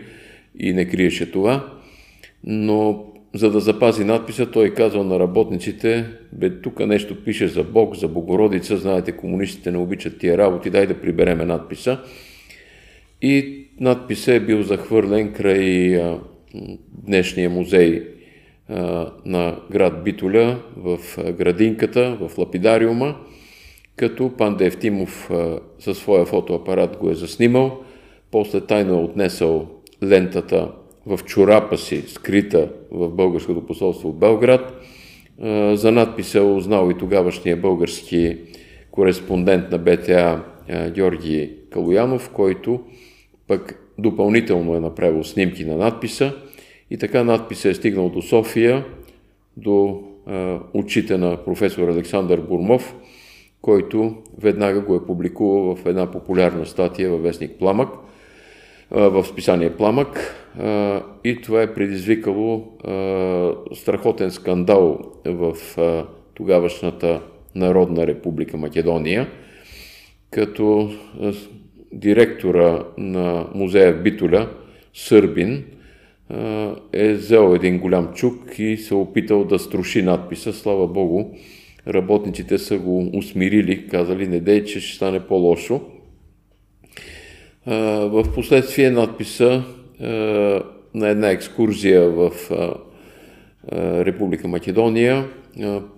и 0.58 0.72
не 0.72 0.88
криеше 0.88 1.30
това, 1.30 1.72
но 2.44 3.04
за 3.34 3.50
да 3.50 3.60
запази 3.60 4.04
надписа, 4.04 4.50
той 4.50 4.74
казал 4.74 5.04
на 5.04 5.18
работниците, 5.18 6.04
бе, 6.32 6.60
тук 6.60 6.86
нещо 6.86 7.24
пише 7.24 7.48
за 7.48 7.62
Бог, 7.62 7.96
за 7.96 8.08
Богородица, 8.08 8.76
знаете, 8.76 9.12
комунистите 9.12 9.70
не 9.70 9.78
обичат 9.78 10.18
тия 10.18 10.38
работи, 10.38 10.70
дай 10.70 10.86
да 10.86 11.00
прибереме 11.00 11.44
надписа. 11.44 11.98
И 13.22 13.66
надписа 13.80 14.34
е 14.34 14.40
бил 14.40 14.62
захвърлен 14.62 15.32
край 15.32 15.96
а, 15.96 16.18
днешния 17.06 17.50
музей 17.50 18.08
а, 18.68 19.12
на 19.24 19.58
град 19.70 20.04
Битоля 20.04 20.62
в 20.76 20.98
градинката, 21.32 22.18
в 22.20 22.38
лапидариума 22.38 23.16
като 23.96 24.30
Панда 24.36 24.66
Евтимов 24.66 25.30
със 25.78 25.98
своя 25.98 26.24
фотоапарат 26.24 26.96
го 26.96 27.10
е 27.10 27.14
заснимал, 27.14 27.78
после 28.30 28.60
тайно 28.60 28.94
е 28.94 29.02
отнесъл 29.02 29.66
лентата 30.02 30.72
в 31.06 31.20
чорапа 31.24 31.78
си, 31.78 32.02
скрита 32.06 32.68
в 32.90 33.08
българското 33.08 33.66
посолство 33.66 34.12
в 34.12 34.16
Белград. 34.16 34.72
За 35.72 35.92
надпис 35.92 36.34
е 36.34 36.40
узнал 36.40 36.90
и 36.90 36.98
тогавашния 36.98 37.56
български 37.56 38.36
кореспондент 38.90 39.70
на 39.70 39.78
БТА 39.78 40.44
Георги 40.94 41.50
Калоянов, 41.70 42.30
който 42.30 42.80
пък 43.48 43.90
допълнително 43.98 44.74
е 44.74 44.80
направил 44.80 45.24
снимки 45.24 45.64
на 45.64 45.76
надписа 45.76 46.32
и 46.90 46.98
така 46.98 47.24
надписът 47.24 47.72
е 47.72 47.74
стигнал 47.74 48.08
до 48.08 48.22
София, 48.22 48.84
до 49.56 50.02
очите 50.74 51.18
на 51.18 51.44
професор 51.44 51.88
Александър 51.88 52.40
Бурмов, 52.40 52.96
който 53.64 54.14
веднага 54.38 54.80
го 54.80 54.94
е 54.94 55.06
публикувал 55.06 55.76
в 55.76 55.86
една 55.86 56.10
популярна 56.10 56.66
статия 56.66 57.10
във 57.10 57.22
вестник 57.22 57.58
Пламък, 57.58 57.88
в 58.90 59.24
списание 59.24 59.76
Пламък 59.76 60.34
и 61.24 61.40
това 61.42 61.62
е 61.62 61.74
предизвикало 61.74 62.64
страхотен 63.74 64.30
скандал 64.30 64.98
в 65.24 65.56
тогавашната 66.34 67.20
Народна 67.54 68.06
република 68.06 68.56
Македония, 68.56 69.28
като 70.30 70.90
директора 71.92 72.84
на 72.98 73.46
музея 73.54 74.02
Битоля, 74.02 74.48
Сърбин, 74.94 75.64
е 76.92 77.12
взел 77.12 77.54
един 77.54 77.78
голям 77.78 78.12
чук 78.14 78.58
и 78.58 78.76
се 78.76 78.94
опитал 78.94 79.44
да 79.44 79.58
струши 79.58 80.02
надписа. 80.02 80.52
Слава 80.52 80.88
Богу, 80.88 81.24
работниците 81.88 82.58
са 82.58 82.78
го 82.78 83.10
усмирили, 83.14 83.88
казали, 83.88 84.28
не 84.28 84.40
дей, 84.40 84.64
че 84.64 84.80
ще 84.80 84.96
стане 84.96 85.20
по-лошо. 85.20 85.80
В 87.66 88.24
последствие 88.34 88.90
надписа 88.90 89.62
на 90.94 91.08
една 91.08 91.30
екскурзия 91.30 92.10
в 92.10 92.30
Република 93.72 94.48
Македония, 94.48 95.24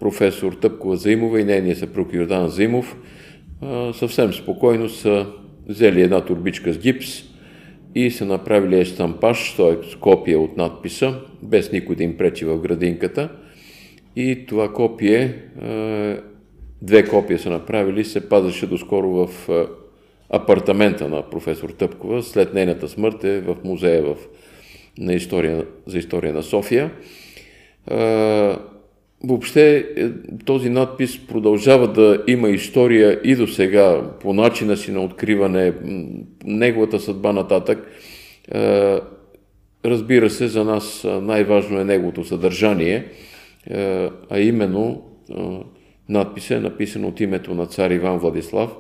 професор 0.01 0.53
Тъпкова 0.53 0.97
Заимова 0.97 1.41
и 1.41 1.45
нейния 1.45 1.77
съпруг 1.77 2.15
Йордан 2.15 2.49
Заимов 2.49 2.97
съвсем 3.93 4.33
спокойно 4.33 4.89
са 4.89 5.27
взели 5.69 6.03
една 6.03 6.25
турбичка 6.25 6.73
с 6.73 6.79
гипс 6.79 7.23
и 7.95 8.11
са 8.11 8.25
направили 8.25 8.81
естампаж, 8.81 9.55
т.е. 9.57 9.99
копия 10.01 10.41
от 10.41 10.57
надписа, 10.57 11.15
без 11.43 11.73
никой 11.73 11.97
да 11.97 12.05
им 12.05 12.17
пречи 12.17 12.45
в 12.45 12.59
градинката. 12.59 13.29
И 14.17 14.47
това 14.47 14.73
копие, 14.73 15.35
две 16.83 17.05
копия 17.05 17.39
са 17.39 17.51
направили, 17.51 18.05
се 18.05 18.29
пазеше 18.29 18.67
доскоро 18.67 19.09
в 19.09 19.49
апартамента 20.31 21.09
на 21.09 21.31
професор 21.31 21.71
Тъпкова. 21.71 22.23
След 22.23 22.55
нейната 22.55 22.89
смърт 22.89 23.25
е 23.25 23.41
в 23.41 23.57
музея 23.65 24.03
в, 24.03 24.17
на 24.99 25.15
история, 25.15 25.65
за 25.87 25.99
история 25.99 26.33
на 26.33 26.43
София. 26.43 26.91
Въобще 29.25 29.77
е, 29.77 30.09
този 30.45 30.71
надпис 30.71 31.27
продължава 31.27 31.93
да 31.93 32.25
има 32.27 32.49
история 32.49 33.21
и 33.25 33.37
до 33.37 33.47
сега 33.47 34.03
по 34.21 34.35
начина 34.35 34.77
си 34.77 34.93
на 34.93 35.05
откриване, 35.05 35.73
неговата 36.45 37.01
съдба 37.01 37.33
нататък. 37.33 37.87
Разбира 39.85 40.31
се, 40.31 40.49
за 40.49 40.65
нас 40.65 41.07
най-важно 41.23 41.81
е 41.81 41.85
неговото 41.85 42.25
съдържание, 42.25 43.05
а 44.31 44.39
именно 44.41 45.03
надпис 46.09 46.51
е 46.51 46.61
написан 46.61 47.05
от 47.05 47.21
името 47.21 47.55
на 47.55 47.67
цар 47.67 47.91
Иван 47.91 48.19
Владислав, 48.19 48.77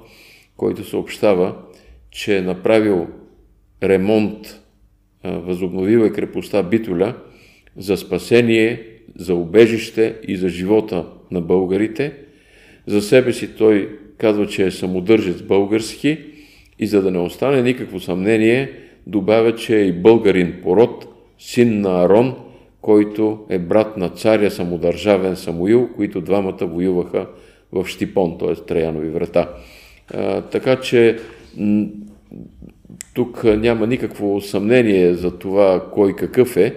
който 0.56 0.84
съобщава, 0.84 1.54
че 2.10 2.36
е 2.36 2.42
направил 2.42 3.06
ремонт, 3.82 4.62
възобновил 5.24 5.98
е 5.98 6.12
крепостта 6.12 6.62
Битоля 6.62 7.14
за 7.76 7.96
спасение 7.96 8.86
за 9.16 9.34
убежище 9.34 10.16
и 10.28 10.36
за 10.36 10.48
живота 10.48 11.06
на 11.30 11.40
българите. 11.40 12.12
За 12.86 13.02
себе 13.02 13.32
си 13.32 13.56
той 13.56 13.98
казва, 14.18 14.46
че 14.46 14.66
е 14.66 14.70
самодържец 14.70 15.42
български 15.42 16.18
и 16.78 16.86
за 16.86 17.02
да 17.02 17.10
не 17.10 17.18
остане 17.18 17.62
никакво 17.62 18.00
съмнение, 18.00 18.72
добавя, 19.06 19.54
че 19.54 19.76
е 19.76 19.84
и 19.84 19.92
българин 19.92 20.60
пород, 20.62 21.06
син 21.38 21.80
на 21.80 22.04
Арон, 22.04 22.36
който 22.86 23.38
е 23.48 23.58
брат 23.58 23.96
на 23.96 24.08
царя 24.08 24.50
самодържавен 24.50 25.36
Самуил, 25.36 25.88
които 25.96 26.20
двамата 26.20 26.58
воюваха 26.62 27.26
в 27.72 27.86
Штипон, 27.86 28.38
т.е. 28.38 28.54
Траянови 28.54 29.08
врата. 29.08 29.50
А, 30.14 30.40
така 30.40 30.80
че 30.80 31.18
тук 33.14 33.44
няма 33.44 33.86
никакво 33.86 34.40
съмнение 34.40 35.14
за 35.14 35.38
това 35.38 35.84
кой 35.92 36.16
какъв 36.16 36.56
е. 36.56 36.74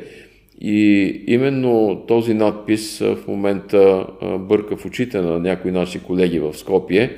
И 0.61 1.05
именно 1.27 2.03
този 2.07 2.33
надпис 2.33 2.99
в 2.99 3.17
момента 3.27 4.07
бърка 4.39 4.77
в 4.77 4.85
очите 4.85 5.21
на 5.21 5.39
някои 5.39 5.71
наши 5.71 5.99
колеги 5.99 6.39
в 6.39 6.53
Скопие, 6.53 7.11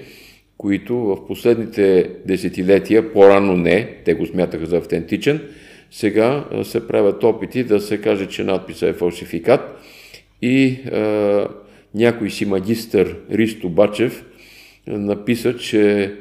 които 0.57 0.95
в 0.95 1.27
последните 1.27 2.09
десетилетия, 2.25 3.13
по-рано 3.13 3.57
не, 3.57 3.95
те 4.05 4.13
го 4.13 4.25
смятаха 4.25 4.65
за 4.65 4.77
автентичен, 4.77 5.41
сега 5.91 6.45
се 6.63 6.87
правят 6.87 7.23
опити 7.23 7.63
да 7.63 7.79
се 7.79 8.01
каже, 8.01 8.27
че 8.27 8.43
надписът 8.43 8.89
е 8.89 8.97
фалшификат 8.97 9.61
и 10.41 10.79
а, 10.91 11.47
някой 11.95 12.29
си 12.29 12.45
магистър 12.45 13.17
Ристо 13.31 13.69
Бачев 13.69 14.25
написа, 14.87 15.57
че 15.57 16.13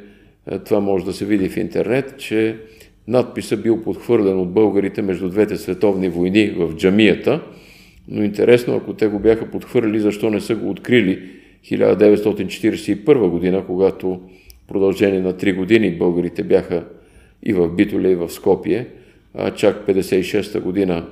това 0.64 0.80
може 0.80 1.04
да 1.04 1.12
се 1.12 1.24
види 1.24 1.48
в 1.48 1.56
интернет, 1.56 2.18
че 2.18 2.56
Надписът 3.10 3.62
бил 3.62 3.82
подхвърлен 3.82 4.38
от 4.38 4.52
българите 4.52 5.02
между 5.02 5.28
двете 5.28 5.56
световни 5.56 6.08
войни 6.08 6.50
в 6.50 6.74
джамията, 6.76 7.42
но 8.08 8.22
интересно, 8.24 8.76
ако 8.76 8.92
те 8.92 9.06
го 9.06 9.18
бяха 9.18 9.50
подхвърлили, 9.50 10.00
защо 10.00 10.30
не 10.30 10.40
са 10.40 10.54
го 10.54 10.70
открили 10.70 11.22
1941 11.64 13.28
година, 13.28 13.64
когато 13.66 14.20
в 14.64 14.68
продължение 14.68 15.20
на 15.20 15.32
3 15.32 15.56
години 15.56 15.98
българите 15.98 16.42
бяха 16.42 16.84
и 17.42 17.52
в 17.52 17.68
Битоле, 17.68 18.10
и 18.10 18.14
в 18.14 18.28
Скопие, 18.28 18.86
чак 19.56 19.86
56 19.86 20.60
година 20.60 21.06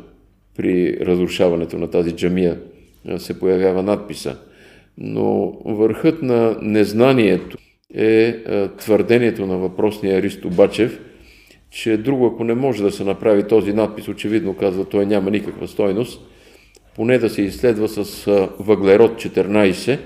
при 0.56 0.98
разрушаването 1.00 1.78
на 1.78 1.90
тази 1.90 2.12
джамия 2.12 2.58
се 3.18 3.38
появява 3.38 3.82
надписа. 3.82 4.36
Но 4.98 5.52
върхът 5.64 6.22
на 6.22 6.58
незнанието 6.62 7.58
е 7.94 8.36
твърдението 8.78 9.46
на 9.46 9.58
въпросния 9.58 10.18
Аристо 10.18 10.50
Бачев– 10.50 11.00
че 11.70 11.96
друго, 11.96 12.26
ако 12.26 12.44
не 12.44 12.54
може 12.54 12.82
да 12.82 12.90
се 12.90 13.04
направи 13.04 13.48
този 13.48 13.72
надпис, 13.72 14.08
очевидно 14.08 14.54
казва, 14.54 14.84
той 14.84 15.06
няма 15.06 15.30
никаква 15.30 15.68
стойност, 15.68 16.20
поне 16.96 17.18
да 17.18 17.30
се 17.30 17.42
изследва 17.42 17.88
с 17.88 18.26
въглерод 18.58 19.12
14, 19.12 19.98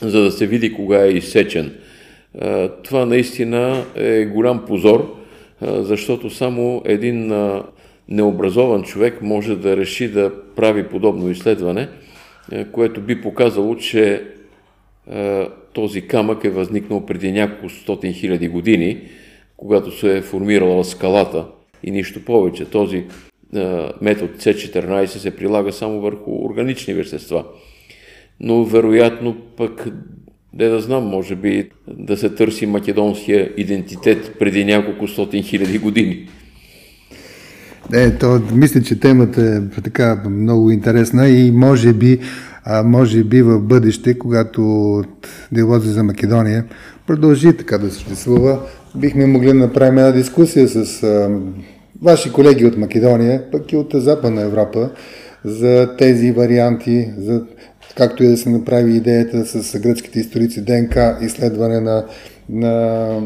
за 0.00 0.22
да 0.22 0.30
се 0.30 0.46
види 0.46 0.74
кога 0.74 1.04
е 1.04 1.08
изсечен. 1.08 1.74
Това 2.84 3.06
наистина 3.06 3.84
е 3.94 4.24
голям 4.24 4.64
позор, 4.66 5.16
защото 5.62 6.30
само 6.30 6.82
един 6.84 7.32
необразован 8.08 8.82
човек 8.82 9.22
може 9.22 9.56
да 9.56 9.76
реши 9.76 10.08
да 10.12 10.32
прави 10.56 10.88
подобно 10.88 11.30
изследване, 11.30 11.88
което 12.72 13.00
би 13.00 13.20
показало, 13.20 13.76
че 13.76 14.24
този 15.72 16.08
камък 16.08 16.44
е 16.44 16.50
възникнал 16.50 17.06
преди 17.06 17.32
няколко 17.32 17.68
стотин 17.68 18.12
хиляди 18.12 18.48
години, 18.48 19.00
когато 19.56 19.98
се 19.98 20.16
е 20.16 20.22
формирала 20.22 20.84
скалата 20.84 21.46
и 21.82 21.90
нищо 21.90 22.24
повече. 22.24 22.64
Този 22.64 23.04
метод 24.00 24.32
C14 24.32 25.06
се 25.06 25.36
прилага 25.36 25.72
само 25.72 26.00
върху 26.00 26.44
органични 26.44 26.94
вещества. 26.94 27.44
Но 28.40 28.64
вероятно 28.64 29.36
пък, 29.56 29.88
де 30.58 30.68
да 30.68 30.80
знам, 30.80 31.04
може 31.04 31.36
би 31.36 31.70
да 31.88 32.16
се 32.16 32.28
търси 32.28 32.66
македонския 32.66 33.50
идентитет 33.56 34.38
преди 34.38 34.64
няколко 34.64 35.08
стотин 35.08 35.42
хиляди 35.42 35.78
години. 35.78 36.28
Не, 37.92 38.18
то, 38.18 38.40
мисля, 38.52 38.82
че 38.82 39.00
темата 39.00 39.62
е 39.78 39.80
така 39.82 40.22
много 40.30 40.70
интересна 40.70 41.28
и 41.28 41.50
може 41.50 41.92
би, 41.92 42.18
а, 42.64 42.82
може 42.82 43.24
би 43.24 43.42
в 43.42 43.60
бъдеще, 43.60 44.18
когато 44.18 45.02
делози 45.52 45.88
за 45.88 46.04
Македония 46.04 46.64
продължи 47.06 47.56
така 47.56 47.78
да 47.78 47.90
съществува, 47.90 48.60
бихме 48.94 49.26
могли 49.26 49.46
да 49.46 49.54
направим 49.54 49.98
една 49.98 50.12
дискусия 50.12 50.68
с 50.68 51.02
а, 51.02 51.30
ваши 52.02 52.32
колеги 52.32 52.66
от 52.66 52.76
Македония, 52.76 53.50
пък 53.52 53.72
и 53.72 53.76
от 53.76 53.90
Западна 53.94 54.42
Европа, 54.42 54.90
за 55.44 55.96
тези 55.98 56.32
варианти, 56.32 57.08
за 57.18 57.42
както 57.96 58.24
и 58.24 58.28
да 58.28 58.36
се 58.36 58.50
направи 58.50 58.96
идеята 58.96 59.46
с 59.46 59.78
гръцките 59.78 60.20
историци 60.20 60.60
ДНК, 60.60 61.18
изследване 61.22 61.80
на, 61.80 62.06
на 62.48 63.20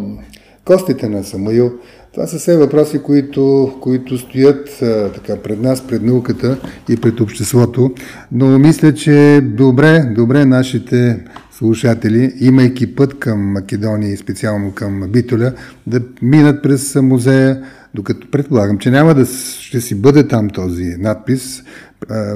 костите 0.64 1.08
на 1.08 1.24
Самуил. 1.24 1.72
Това 2.12 2.26
са 2.26 2.38
все 2.38 2.56
въпроси, 2.56 2.98
които, 2.98 3.72
които 3.80 4.18
стоят 4.18 4.82
а, 4.82 5.12
така, 5.12 5.36
пред 5.36 5.62
нас, 5.62 5.86
пред 5.86 6.02
науката 6.02 6.58
и 6.88 6.96
пред 6.96 7.20
обществото. 7.20 7.94
Но 8.32 8.58
мисля, 8.58 8.94
че 8.94 9.40
добре, 9.44 10.12
добре 10.16 10.44
нашите 10.44 11.24
слушатели, 11.52 12.32
имайки 12.40 12.94
път 12.94 13.18
към 13.18 13.52
Македония 13.52 14.12
и 14.12 14.16
специално 14.16 14.72
към 14.72 15.02
Битоля, 15.08 15.52
да 15.86 16.00
минат 16.22 16.62
през 16.62 16.94
музея, 16.94 17.62
докато 17.94 18.30
предполагам, 18.30 18.78
че 18.78 18.90
няма 18.90 19.14
да 19.14 19.26
ще 19.60 19.80
си 19.80 19.94
бъде 19.94 20.28
там 20.28 20.50
този 20.50 20.84
надпис. 20.98 21.62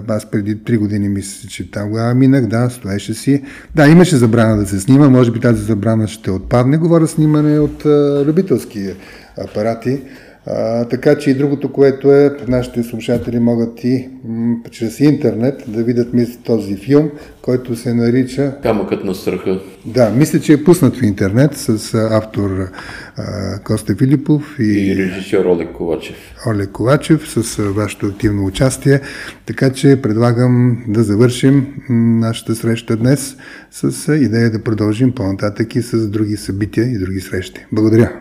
Аз 0.09 0.31
преди 0.31 0.65
три 0.65 0.77
години 0.77 1.09
мисля, 1.09 1.49
че 1.49 1.71
там 1.71 1.89
тогава 1.89 2.15
минах, 2.15 2.47
да, 2.47 2.71
стоеше 2.71 3.15
си. 3.15 3.43
Да, 3.75 3.89
имаше 3.89 4.17
забрана 4.17 4.57
да 4.57 4.67
се 4.67 4.81
снима, 4.81 5.09
може 5.09 5.31
би 5.31 5.41
тази 5.41 5.63
забрана 5.63 6.09
ще 6.09 6.31
отпадне. 6.31 6.77
Говоря 6.77 7.07
снимане 7.07 7.59
от 7.59 7.87
а, 7.87 8.25
любителски 8.27 8.95
апарати. 9.39 10.01
А, 10.47 10.85
така 10.85 11.19
че 11.19 11.31
и 11.31 11.35
другото, 11.35 11.73
което 11.73 12.13
е, 12.13 12.37
нашите 12.49 12.83
слушатели 12.83 13.39
могат 13.39 13.85
и 13.85 14.09
м- 14.25 14.57
чрез 14.71 15.01
интернет 15.01 15.65
да 15.69 15.83
видят 15.85 16.13
мисля, 16.13 16.39
този 16.45 16.77
филм, 16.77 17.11
който 17.43 17.77
се 17.77 17.95
нарича... 17.95 18.55
Камъкът 18.63 19.05
на 19.05 19.15
страха. 19.15 19.61
Да, 19.87 20.11
мисля, 20.11 20.41
че 20.41 20.53
е 20.53 20.65
пуснат 20.65 20.97
в 20.97 21.03
интернет 21.03 21.51
с 21.55 21.95
автор 21.95 22.51
а, 23.17 23.59
Коста 23.65 23.97
Филипов 23.97 24.57
и, 24.59 24.63
и 24.63 24.97
режисьор 24.97 25.45
Олег 25.45 25.73
Ковачев. 25.73 26.17
Олег 26.47 26.71
Ковачев 26.71 27.29
с 27.29 27.63
вашето 27.63 28.07
активно 28.07 28.45
участие. 28.45 29.01
Така 29.47 29.71
че 29.71 30.03
предлагам 30.03 30.85
да 30.89 31.03
завършим 31.03 31.67
нашата 31.89 32.55
среща 32.55 32.97
днес 32.97 33.37
с 33.71 34.15
идея 34.15 34.51
да 34.51 34.63
продължим 34.63 35.13
по-нататък 35.13 35.75
и 35.75 35.83
с 35.83 36.09
други 36.09 36.37
събития 36.37 36.87
и 36.87 36.99
други 36.99 37.21
срещи. 37.21 37.67
Благодаря. 37.73 38.13